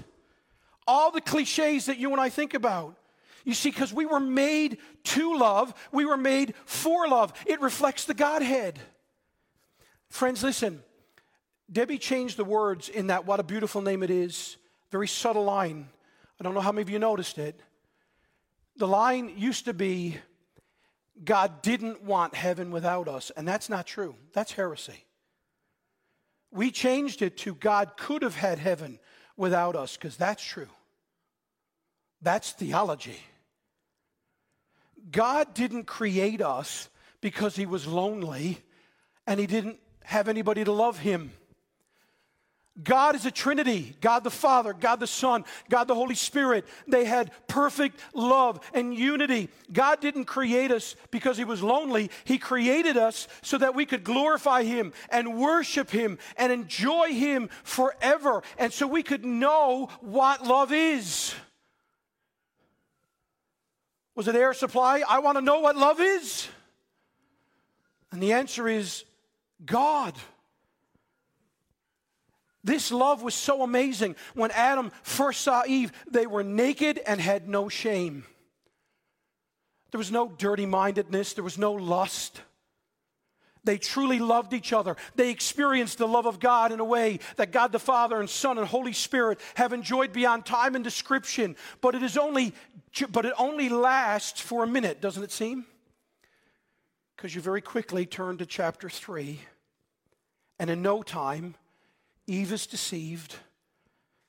[0.86, 2.96] All the cliches that you and I think about.
[3.44, 7.32] You see, because we were made to love, we were made for love.
[7.46, 8.78] It reflects the Godhead.
[10.08, 10.82] Friends, listen.
[11.70, 14.56] Debbie changed the words in that What a Beautiful Name It Is
[14.94, 15.88] very subtle line.
[16.38, 17.58] I don't know how many of you noticed it.
[18.76, 20.18] The line used to be
[21.24, 24.14] God didn't want heaven without us, and that's not true.
[24.34, 25.04] That's heresy.
[26.52, 29.00] We changed it to God could have had heaven
[29.36, 30.68] without us, because that's true.
[32.22, 33.20] That's theology.
[35.10, 36.88] God didn't create us
[37.20, 38.58] because he was lonely
[39.26, 41.32] and he didn't have anybody to love him.
[42.82, 46.66] God is a Trinity God the Father, God the Son, God the Holy Spirit.
[46.88, 49.48] They had perfect love and unity.
[49.72, 54.02] God didn't create us because He was lonely, He created us so that we could
[54.02, 60.44] glorify Him and worship Him and enjoy Him forever, and so we could know what
[60.44, 61.32] love is.
[64.16, 65.02] Was it air supply?
[65.08, 66.48] I want to know what love is.
[68.12, 69.04] And the answer is
[69.64, 70.14] God.
[72.64, 74.16] This love was so amazing.
[74.34, 78.24] When Adam first saw Eve, they were naked and had no shame.
[79.90, 82.40] There was no dirty mindedness, there was no lust.
[83.64, 84.96] They truly loved each other.
[85.14, 88.58] They experienced the love of God in a way that God the Father and Son
[88.58, 91.56] and Holy Spirit have enjoyed beyond time and description.
[91.80, 92.54] But it is only
[93.10, 95.64] but it only lasts for a minute, doesn't it seem?
[97.16, 99.40] Because you very quickly turn to chapter 3
[100.58, 101.54] and in no time
[102.26, 103.36] Eve is deceived,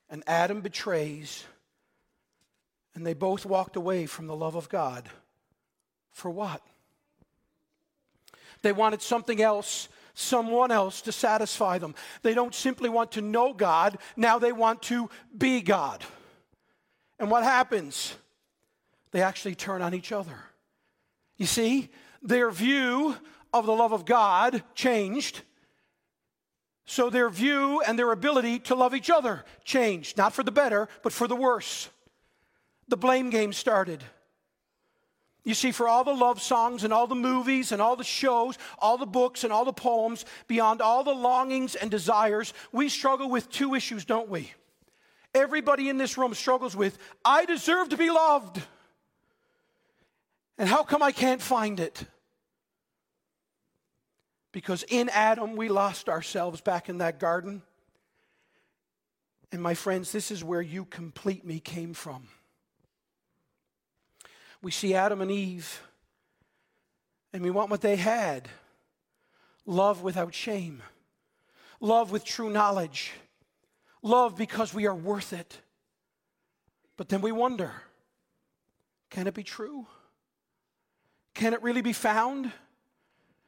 [0.09, 1.45] and Adam betrays,
[2.93, 5.09] and they both walked away from the love of God.
[6.11, 6.61] For what?
[8.61, 11.95] They wanted something else, someone else to satisfy them.
[12.21, 16.03] They don't simply want to know God, now they want to be God.
[17.19, 18.15] And what happens?
[19.11, 20.37] They actually turn on each other.
[21.37, 21.89] You see,
[22.21, 23.15] their view
[23.53, 25.41] of the love of God changed
[26.85, 30.87] so their view and their ability to love each other changed, not for the better,
[31.01, 31.89] but for the worse.
[32.87, 34.03] The blame game started.
[35.43, 38.57] You see, for all the love songs and all the movies and all the shows,
[38.79, 43.29] all the books and all the poems, beyond all the longings and desires, we struggle
[43.29, 44.51] with two issues, don't we?
[45.35, 48.61] Everybody in this room struggles with I deserve to be loved.
[50.57, 52.05] And how come I can't find it?
[54.55, 57.61] Because in Adam, we lost ourselves back in that garden.
[59.51, 62.29] And my friends, this is where you complete me came from.
[64.61, 65.81] We see Adam and Eve,
[67.33, 68.47] and we want what they had
[69.65, 70.81] love without shame,
[71.81, 73.11] love with true knowledge,
[74.01, 75.59] love because we are worth it.
[76.95, 77.73] But then we wonder
[79.09, 79.85] can it be true?
[81.33, 82.53] Can it really be found?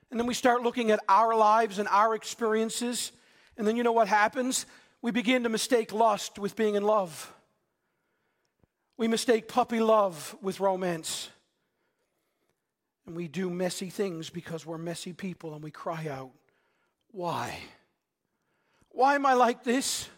[0.10, 3.12] And then we start looking at our lives and our experiences.
[3.58, 4.66] And then you know what happens?
[5.02, 7.34] We begin to mistake lust with being in love.
[8.98, 11.30] We mistake puppy love with romance.
[13.06, 16.32] And we do messy things because we're messy people and we cry out,
[17.12, 17.58] Why?
[18.90, 20.10] Why am I like this?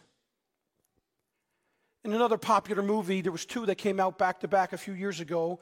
[2.02, 4.94] In another popular movie, there was two that came out back to back a few
[4.94, 5.60] years ago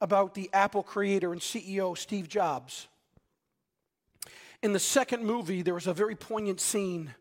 [0.00, 2.88] about the Apple creator and CEO Steve Jobs.
[4.62, 7.14] In the second movie, there was a very poignant scene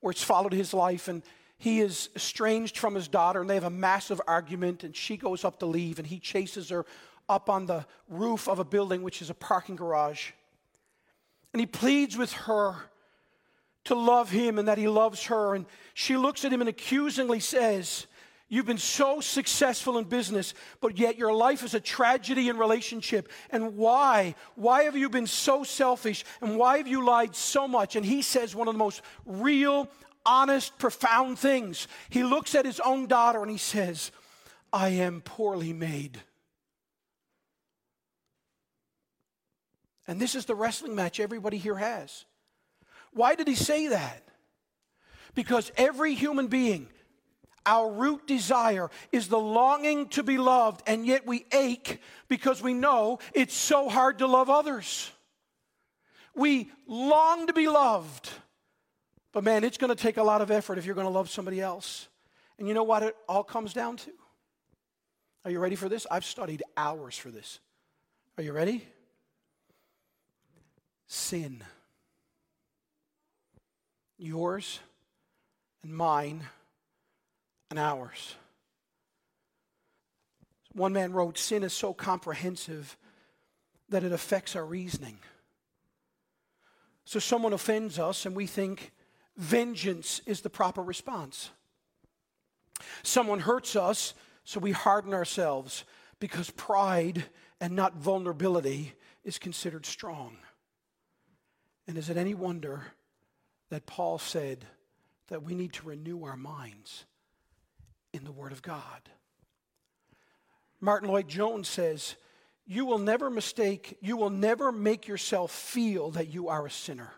[0.00, 1.22] where it's followed his life, and
[1.58, 5.44] he is estranged from his daughter, and they have a massive argument, and she goes
[5.44, 6.84] up to leave, and he chases her
[7.28, 10.32] up on the roof of a building, which is a parking garage.
[11.52, 12.76] And he pleads with her
[13.84, 15.54] to love him and that he loves her.
[15.54, 18.06] And she looks at him and accusingly says,
[18.52, 23.28] You've been so successful in business, but yet your life is a tragedy in relationship.
[23.50, 24.34] And why?
[24.56, 26.24] Why have you been so selfish?
[26.40, 27.94] And why have you lied so much?
[27.94, 29.88] And he says one of the most real,
[30.26, 31.86] honest, profound things.
[32.08, 34.10] He looks at his own daughter and he says,
[34.72, 36.18] I am poorly made.
[40.08, 42.24] And this is the wrestling match everybody here has.
[43.12, 44.24] Why did he say that?
[45.36, 46.88] Because every human being,
[47.66, 52.74] our root desire is the longing to be loved, and yet we ache because we
[52.74, 55.10] know it's so hard to love others.
[56.34, 58.30] We long to be loved,
[59.32, 61.28] but man, it's going to take a lot of effort if you're going to love
[61.28, 62.08] somebody else.
[62.58, 64.10] And you know what it all comes down to?
[65.44, 66.06] Are you ready for this?
[66.10, 67.58] I've studied hours for this.
[68.36, 68.86] Are you ready?
[71.06, 71.64] Sin.
[74.18, 74.80] Yours
[75.82, 76.42] and mine
[77.70, 78.34] and ours.
[80.72, 82.96] One man wrote Sin is so comprehensive
[83.88, 85.18] that it affects our reasoning.
[87.04, 88.92] So someone offends us, and we think
[89.36, 91.50] vengeance is the proper response.
[93.02, 94.14] Someone hurts us,
[94.44, 95.84] so we harden ourselves
[96.18, 97.24] because pride
[97.60, 98.94] and not vulnerability
[99.24, 100.36] is considered strong.
[101.88, 102.84] And is it any wonder
[103.70, 104.64] that Paul said
[105.28, 107.04] that we need to renew our minds
[108.12, 109.00] in the Word of God?
[110.80, 112.16] Martyn Lloyd-Jones says,
[112.66, 117.12] You will never mistake, you will never make yourself feel that you are a sinner.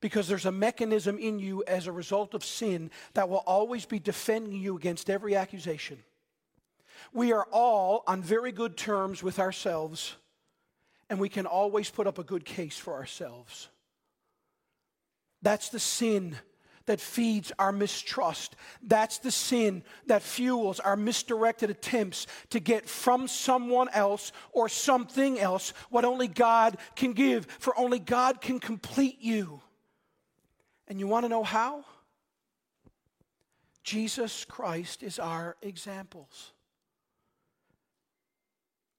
[0.00, 3.98] Because there's a mechanism in you as a result of sin that will always be
[3.98, 5.98] defending you against every accusation.
[7.12, 10.16] We are all on very good terms with ourselves,
[11.08, 13.68] and we can always put up a good case for ourselves.
[15.42, 16.36] That's the sin
[16.86, 18.56] that feeds our mistrust.
[18.82, 25.38] That's the sin that fuels our misdirected attempts to get from someone else or something
[25.38, 29.60] else what only God can give, for only God can complete you.
[30.88, 31.84] And you want to know how?
[33.82, 36.52] Jesus Christ is our examples.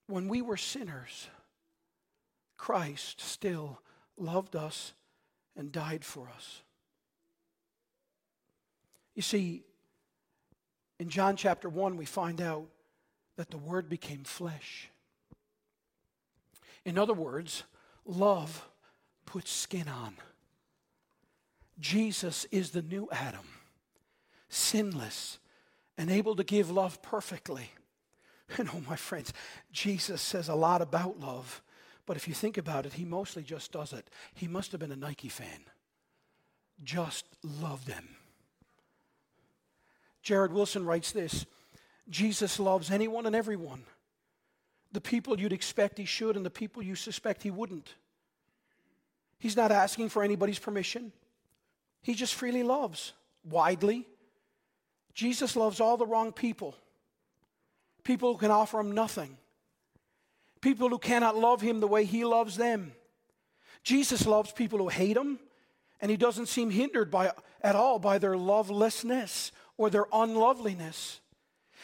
[0.07, 1.27] When we were sinners,
[2.57, 3.79] Christ still
[4.17, 4.93] loved us
[5.55, 6.61] and died for us.
[9.15, 9.63] You see,
[10.99, 12.67] in John chapter 1, we find out
[13.37, 14.89] that the Word became flesh.
[16.85, 17.63] In other words,
[18.05, 18.67] love
[19.25, 20.15] puts skin on.
[21.79, 23.47] Jesus is the new Adam,
[24.49, 25.39] sinless
[25.97, 27.71] and able to give love perfectly.
[28.59, 29.33] And oh, my friends,
[29.71, 31.63] Jesus says a lot about love,
[32.05, 34.07] but if you think about it, he mostly just does it.
[34.35, 35.61] He must have been a Nike fan.
[36.83, 38.07] Just love them.
[40.25, 41.45] Jared Wilson writes this
[42.09, 43.83] Jesus loves anyone and everyone.
[44.91, 47.93] The people you'd expect he should, and the people you suspect he wouldn't.
[49.37, 51.11] He's not asking for anybody's permission.
[52.01, 53.13] He just freely loves,
[53.43, 54.07] widely.
[55.13, 56.75] Jesus loves all the wrong people
[58.03, 59.37] people who can offer him nothing,
[60.61, 62.93] people who cannot love him the way he loves them.
[63.83, 65.39] Jesus loves people who hate him,
[66.01, 71.19] and he doesn't seem hindered by, at all by their lovelessness or their unloveliness.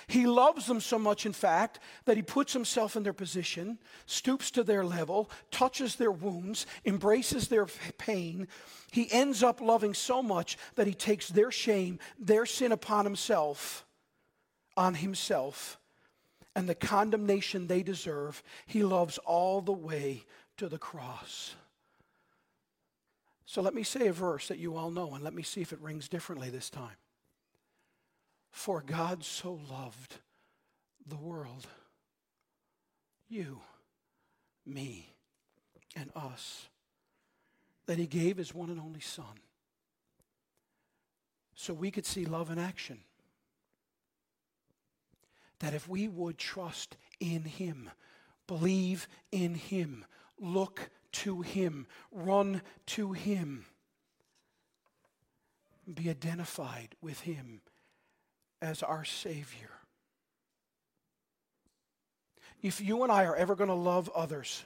[0.08, 4.50] He loves them so much, in fact, that he puts himself in their position, stoops
[4.52, 7.68] to their level, touches their wounds, embraces their
[7.98, 8.48] pain.
[8.92, 13.86] He ends up loving so much that he takes their shame, their sin upon himself,
[14.76, 15.80] on himself,
[16.56, 20.26] and the condemnation they deserve, he loves all the way
[20.58, 21.56] to the cross.
[23.46, 25.74] So let me say a verse that you all know, and let me see if
[25.74, 26.96] it rings differently this time.
[28.52, 30.18] For God so loved
[31.08, 31.68] the world,
[33.28, 33.62] you,
[34.66, 35.14] me,
[35.96, 36.68] and us,
[37.88, 39.40] that he gave his one and only Son
[41.62, 42.98] so we could see love in action.
[45.60, 47.92] That if we would trust in Him,
[48.48, 50.04] believe in Him,
[50.40, 53.66] look to Him, run to Him,
[55.94, 57.62] be identified with Him
[58.62, 59.70] as our Savior.
[62.62, 64.64] If you and I are ever going to love others,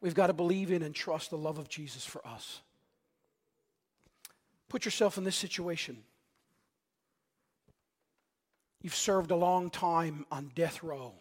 [0.00, 2.60] we've got to believe in and trust the love of Jesus for us.
[4.68, 5.98] Put yourself in this situation.
[8.82, 11.14] You've served a long time on death row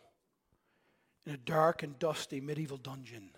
[1.25, 3.29] in a dark and dusty medieval dungeon.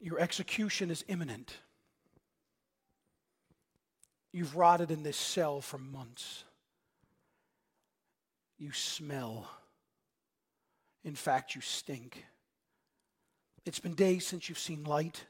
[0.00, 1.58] Your execution is imminent.
[4.32, 6.44] You've rotted in this cell for months.
[8.58, 9.48] You smell.
[11.04, 12.24] In fact, you stink.
[13.66, 15.24] It's been days since you've seen light.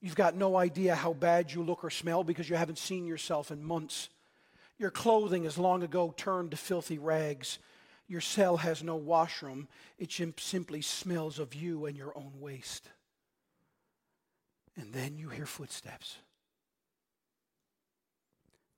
[0.00, 3.50] You've got no idea how bad you look or smell because you haven't seen yourself
[3.50, 4.08] in months.
[4.78, 7.58] Your clothing is long ago turned to filthy rags.
[8.06, 9.68] Your cell has no washroom.
[9.98, 12.88] It simply smells of you and your own waste.
[14.76, 16.18] And then you hear footsteps.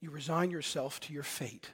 [0.00, 1.70] You resign yourself to your fate.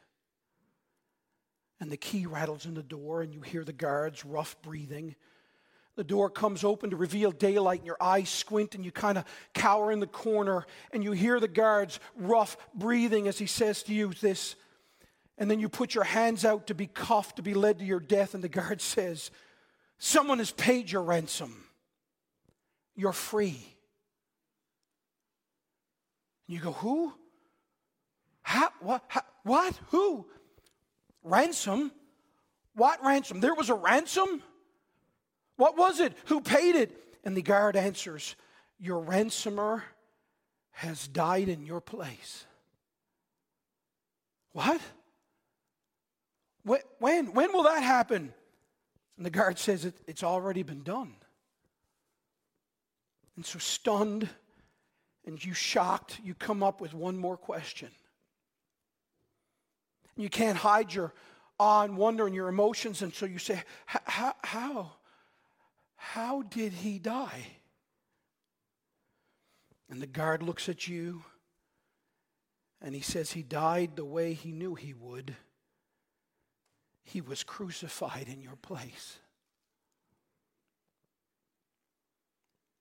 [1.78, 5.14] And the key rattles in the door, and you hear the guards rough breathing
[5.96, 9.24] the door comes open to reveal daylight, and your eyes squint, and you kind of
[9.54, 13.94] cower in the corner, and you hear the guard's rough breathing as he says to
[13.94, 14.56] you this.
[15.38, 18.00] And then you put your hands out to be cuffed, to be led to your
[18.00, 19.30] death, and the guard says,
[19.98, 21.64] Someone has paid your ransom.
[22.94, 23.58] You're free.
[26.46, 27.14] And you go, Who?
[28.46, 28.68] How?
[28.78, 29.02] What?
[29.08, 29.76] How, what?
[29.88, 30.24] Who?
[31.24, 31.90] Ransom?
[32.76, 33.40] What ransom?
[33.40, 34.40] There was a ransom?
[35.56, 36.12] What was it?
[36.26, 36.96] Who paid it?
[37.24, 38.36] And the guard answers,
[38.78, 39.82] Your ransomer
[40.70, 42.46] has died in your place.
[44.52, 44.80] What?
[46.62, 47.32] When?
[47.32, 48.32] When will that happen?
[49.16, 51.16] And the guard says, it, It's already been done.
[53.34, 54.28] And so, stunned
[55.26, 57.90] and you shocked, you come up with one more question.
[60.16, 61.12] You can't hide your
[61.58, 64.92] awe and wonder and your emotions, and so you say, How?
[65.96, 67.46] How did he die?
[69.90, 71.22] And the guard looks at you
[72.80, 75.36] and he says, He died the way he knew he would.
[77.04, 79.18] He was crucified in your place.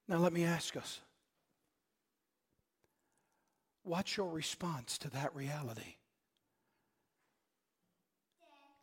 [0.07, 0.99] Now, let me ask us
[3.83, 5.95] what's your response to that reality?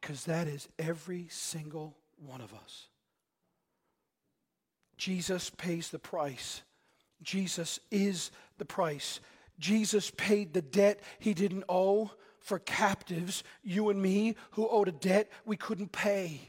[0.02, 1.96] Because that is every single
[2.26, 2.88] one of us.
[4.98, 6.62] Jesus pays the price.
[7.22, 9.20] Jesus is the price.
[9.60, 14.92] Jesus paid the debt he didn't owe for captives, you and me, who owed a
[14.92, 16.40] debt we couldn't pay.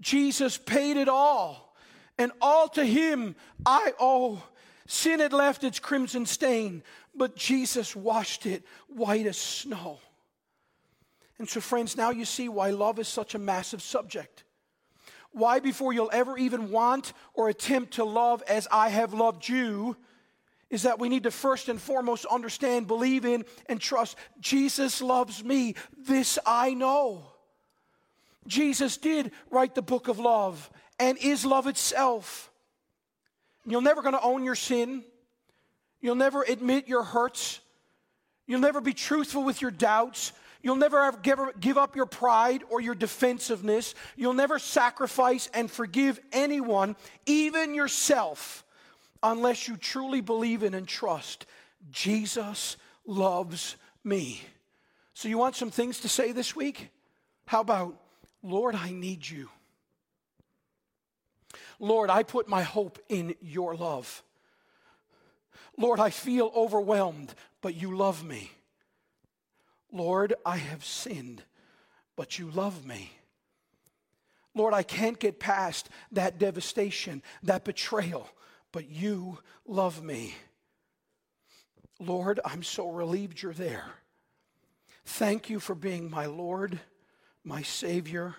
[0.00, 1.74] Jesus paid it all,
[2.18, 4.42] and all to him I owe.
[4.86, 6.82] Sin had left its crimson stain,
[7.14, 9.98] but Jesus washed it white as snow.
[11.38, 14.44] And so, friends, now you see why love is such a massive subject.
[15.32, 19.96] Why, before you'll ever even want or attempt to love as I have loved you,
[20.70, 25.42] is that we need to first and foremost understand, believe in, and trust Jesus loves
[25.44, 25.74] me.
[25.96, 27.22] This I know.
[28.46, 32.50] Jesus did write the book of love and is love itself.
[33.66, 35.04] You're never going to own your sin.
[36.00, 37.60] You'll never admit your hurts.
[38.46, 40.32] You'll never be truthful with your doubts.
[40.64, 43.94] You'll never give up your pride or your defensiveness.
[44.16, 46.96] You'll never sacrifice and forgive anyone,
[47.26, 48.64] even yourself,
[49.22, 51.44] unless you truly believe in and trust
[51.90, 54.40] Jesus loves me.
[55.12, 56.88] So, you want some things to say this week?
[57.44, 58.00] How about,
[58.42, 59.50] Lord, I need you?
[61.78, 64.22] Lord, I put my hope in your love.
[65.76, 68.50] Lord, I feel overwhelmed, but you love me.
[69.94, 71.44] Lord, I have sinned,
[72.16, 73.12] but you love me.
[74.52, 78.28] Lord, I can't get past that devastation, that betrayal,
[78.72, 80.34] but you love me.
[82.00, 83.84] Lord, I'm so relieved you're there.
[85.04, 86.80] Thank you for being my Lord,
[87.44, 88.34] my Savior,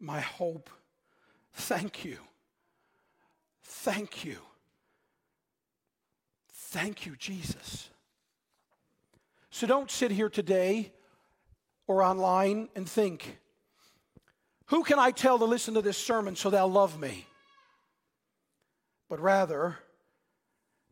[0.00, 0.70] my hope.
[1.52, 2.18] Thank you.
[3.62, 4.38] Thank you.
[6.52, 7.90] Thank you, Jesus.
[9.56, 10.92] So don't sit here today
[11.86, 13.38] or online and think,
[14.66, 17.24] who can I tell to listen to this sermon so they'll love me?
[19.08, 19.78] But rather,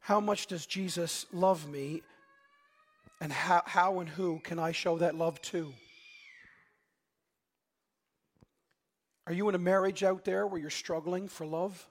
[0.01, 2.01] how much does Jesus love me
[3.21, 5.71] and how, how and who can I show that love to?
[9.27, 11.87] Are you in a marriage out there where you're struggling for love?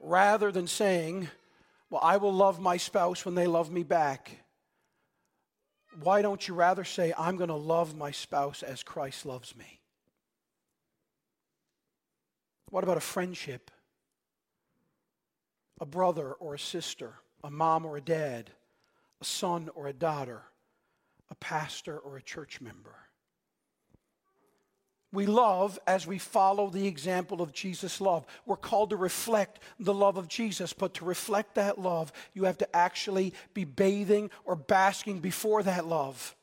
[0.00, 1.28] Rather than saying,
[1.90, 4.30] Well, I will love my spouse when they love me back,
[6.02, 9.80] why don't you rather say, I'm going to love my spouse as Christ loves me?
[12.70, 13.70] What about a friendship?
[15.80, 18.50] A brother or a sister, a mom or a dad,
[19.20, 20.42] a son or a daughter,
[21.30, 22.94] a pastor or a church member?
[25.12, 28.26] We love as we follow the example of Jesus' love.
[28.44, 32.58] We're called to reflect the love of Jesus, but to reflect that love, you have
[32.58, 36.36] to actually be bathing or basking before that love.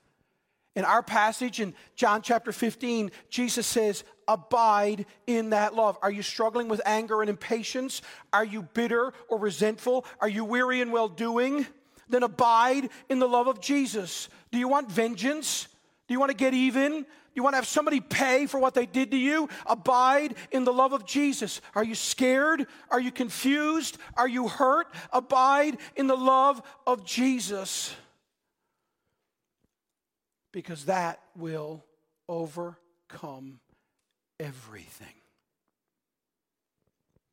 [0.75, 5.97] In our passage in John chapter 15, Jesus says, Abide in that love.
[6.01, 8.01] Are you struggling with anger and impatience?
[8.33, 10.05] Are you bitter or resentful?
[10.19, 11.67] Are you weary and well doing?
[12.09, 14.27] Then abide in the love of Jesus.
[14.51, 15.67] Do you want vengeance?
[16.07, 16.91] Do you want to get even?
[17.01, 19.49] Do you want to have somebody pay for what they did to you?
[19.65, 21.61] Abide in the love of Jesus.
[21.73, 22.67] Are you scared?
[22.91, 23.97] Are you confused?
[24.15, 24.87] Are you hurt?
[25.11, 27.95] Abide in the love of Jesus.
[30.51, 31.83] Because that will
[32.29, 33.59] overcome
[34.39, 35.07] everything.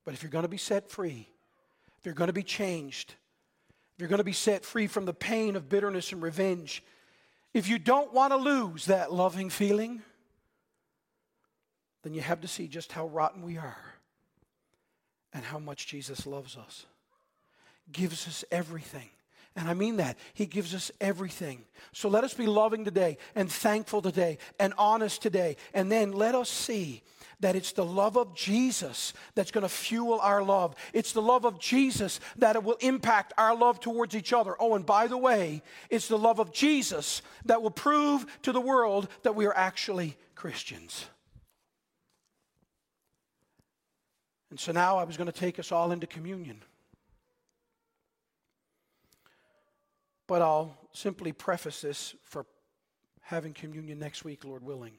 [0.05, 1.29] But if you're going to be set free,
[1.99, 3.15] if you're going to be changed,
[3.95, 6.83] if you're going to be set free from the pain of bitterness and revenge,
[7.55, 10.03] if you don't want to lose that loving feeling,
[12.03, 13.77] then you have to see just how rotten we are
[15.33, 16.87] and how much Jesus loves us.
[17.91, 19.11] Gives us everything,
[19.55, 20.17] And I mean that.
[20.33, 21.65] He gives us everything.
[21.93, 25.57] So let us be loving today and thankful today and honest today.
[25.75, 27.03] And then let us see
[27.43, 30.75] that it's the love of Jesus that's going to fuel our love.
[30.95, 34.57] It's the love of Jesus that it will impact our love towards each other.
[34.59, 38.61] Oh, and by the way, it's the love of Jesus that will prove to the
[38.61, 41.05] world that we are actually Christians.
[44.51, 46.63] And so now I was going to take us all into communion.
[50.29, 52.47] But I'll simply preface this for
[53.23, 54.93] having communion next week, Lord willing.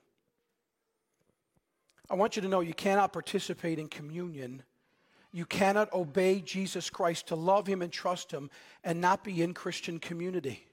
[2.10, 4.64] I want you to know you cannot participate in communion.
[5.32, 8.49] You cannot obey Jesus Christ to love him and trust him
[8.84, 10.66] and not be in Christian community.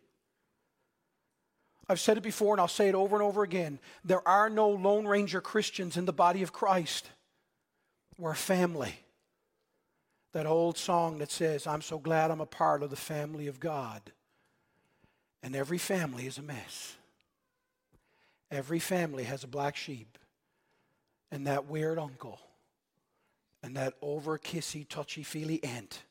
[1.88, 3.80] I've said it before and I'll say it over and over again.
[4.04, 7.10] There are no Lone Ranger Christians in the body of Christ.
[8.18, 8.94] We're a family.
[10.32, 13.58] That old song that says, I'm so glad I'm a part of the family of
[13.58, 14.12] God.
[15.42, 16.96] And every family is a mess.
[18.50, 20.18] Every family has a black sheep
[21.30, 22.40] and that weird uncle
[23.62, 26.02] and that over kissy, touchy feely aunt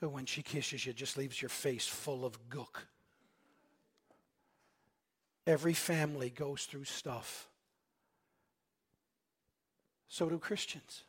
[0.00, 2.84] who, when she kisses you, just leaves your face full of gook.
[5.46, 7.48] Every family goes through stuff.
[10.08, 11.04] So do Christians.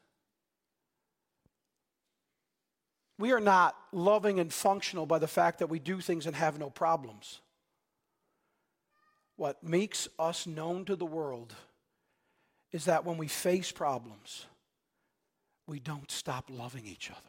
[3.18, 6.58] We are not loving and functional by the fact that we do things and have
[6.58, 7.42] no problems.
[9.36, 11.54] What makes us known to the world
[12.72, 14.46] is that when we face problems,
[15.68, 17.20] we don't stop loving each other.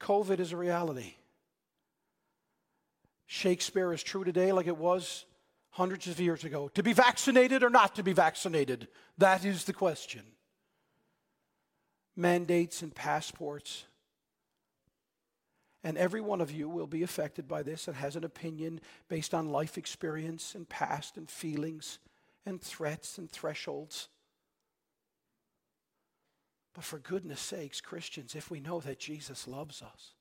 [0.00, 1.14] COVID is a reality.
[3.26, 5.24] Shakespeare is true today like it was
[5.70, 6.68] hundreds of years ago.
[6.74, 8.88] To be vaccinated or not to be vaccinated?
[9.18, 10.22] That is the question
[12.16, 13.84] mandates and passports.
[15.86, 19.32] And every one of you will be affected by this and has an opinion based
[19.32, 22.00] on life experience and past and feelings
[22.44, 24.08] and threats and thresholds.
[26.74, 30.14] But for goodness sakes, Christians, if we know that Jesus loves us,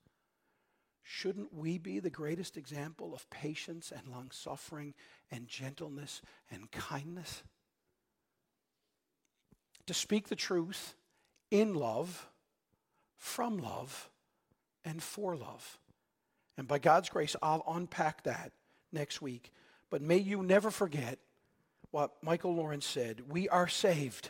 [1.01, 4.93] shouldn't we be the greatest example of patience and long suffering
[5.31, 7.41] and gentleness and kindness?
[9.87, 10.93] To speak the truth
[11.49, 12.27] in love,
[13.17, 14.11] from love,
[14.85, 15.79] and for love.
[16.57, 18.51] And by God's grace, I'll unpack that
[18.93, 19.51] next week.
[19.89, 21.19] But may you never forget
[21.91, 24.29] what Michael Lawrence said we are saved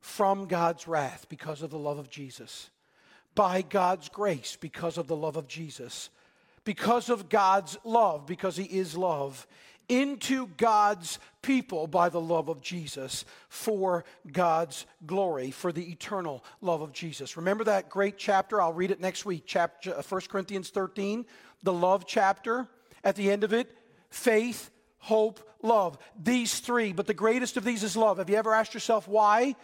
[0.00, 2.70] from God's wrath because of the love of Jesus,
[3.34, 6.10] by God's grace because of the love of Jesus,
[6.64, 9.46] because of God's love, because He is love,
[9.90, 16.80] into God's people by the love of Jesus for God's glory, for the eternal love
[16.80, 17.36] of Jesus.
[17.36, 18.62] Remember that great chapter?
[18.62, 21.26] I'll read it next week, chapter 1 uh, Corinthians 13,
[21.64, 22.68] the love chapter.
[23.02, 23.74] At the end of it,
[24.10, 25.98] faith, hope, love.
[26.22, 28.18] These three, but the greatest of these is love.
[28.18, 29.56] Have you ever asked yourself why?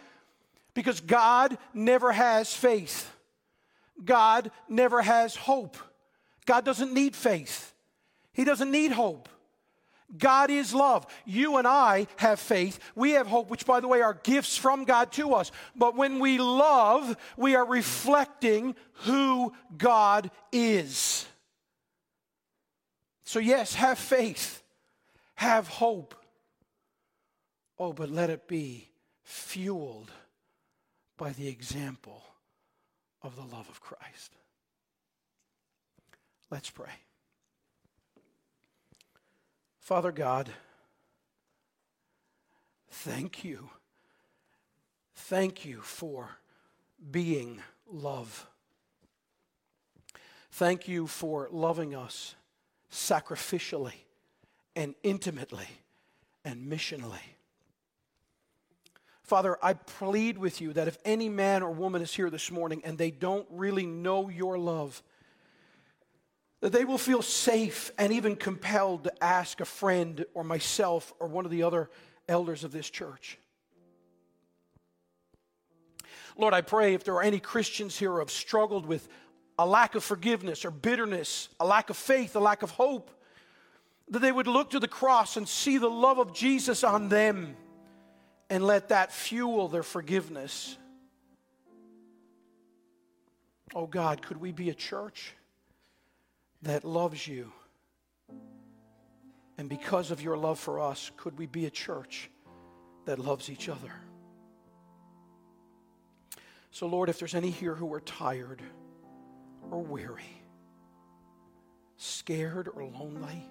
[0.73, 3.09] Because God never has faith.
[4.03, 5.77] God never has hope.
[6.45, 7.73] God doesn't need faith.
[8.33, 9.29] He doesn't need hope.
[10.15, 11.05] God is love.
[11.25, 12.79] You and I have faith.
[12.95, 15.51] We have hope, which, by the way, are gifts from God to us.
[15.75, 21.25] But when we love, we are reflecting who God is.
[23.25, 24.63] So, yes, have faith,
[25.35, 26.15] have hope.
[27.77, 28.87] Oh, but let it be
[29.23, 30.09] fueled
[31.17, 32.23] by the example
[33.21, 34.33] of the love of Christ.
[36.49, 36.93] Let's pray.
[39.87, 40.49] Father God,
[42.91, 43.69] thank you.
[45.15, 46.31] Thank you for
[47.09, 48.47] being love.
[50.51, 52.35] Thank you for loving us
[52.91, 53.93] sacrificially
[54.75, 55.69] and intimately
[56.43, 57.23] and missionally.
[59.23, 62.81] Father, I plead with you that if any man or woman is here this morning
[62.83, 65.01] and they don't really know your love,
[66.61, 71.27] that they will feel safe and even compelled to ask a friend or myself or
[71.27, 71.89] one of the other
[72.27, 73.37] elders of this church.
[76.35, 79.07] Lord, I pray if there are any Christians here who have struggled with
[79.59, 83.11] a lack of forgiveness or bitterness, a lack of faith, a lack of hope,
[84.09, 87.55] that they would look to the cross and see the love of Jesus on them
[88.49, 90.77] and let that fuel their forgiveness.
[93.75, 95.33] Oh God, could we be a church?
[96.67, 97.51] That loves you.
[99.57, 102.29] And because of your love for us, could we be a church
[103.05, 103.91] that loves each other?
[106.71, 108.61] So, Lord, if there's any here who are tired,
[109.71, 110.43] or weary,
[111.95, 113.49] scared or lonely,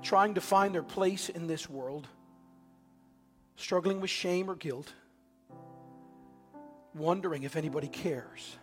[0.00, 2.06] trying to find their place in this world,
[3.56, 4.92] struggling with shame or guilt,
[6.94, 8.56] wondering if anybody cares.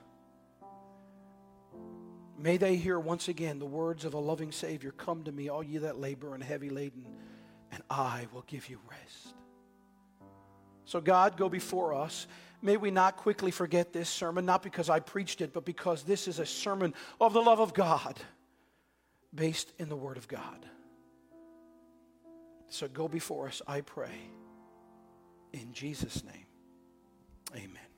[2.42, 5.62] May they hear once again the words of a loving Savior Come to me, all
[5.62, 7.06] ye that labor and heavy laden,
[7.72, 9.36] and I will give you rest.
[10.86, 12.28] So, God, go before us.
[12.62, 16.28] May we not quickly forget this sermon, not because I preached it, but because this
[16.28, 18.20] is a sermon of the love of God
[19.36, 20.66] based in the Word of God.
[22.70, 24.18] So, go before us, I pray.
[25.52, 26.46] In Jesus' name,
[27.54, 27.89] amen.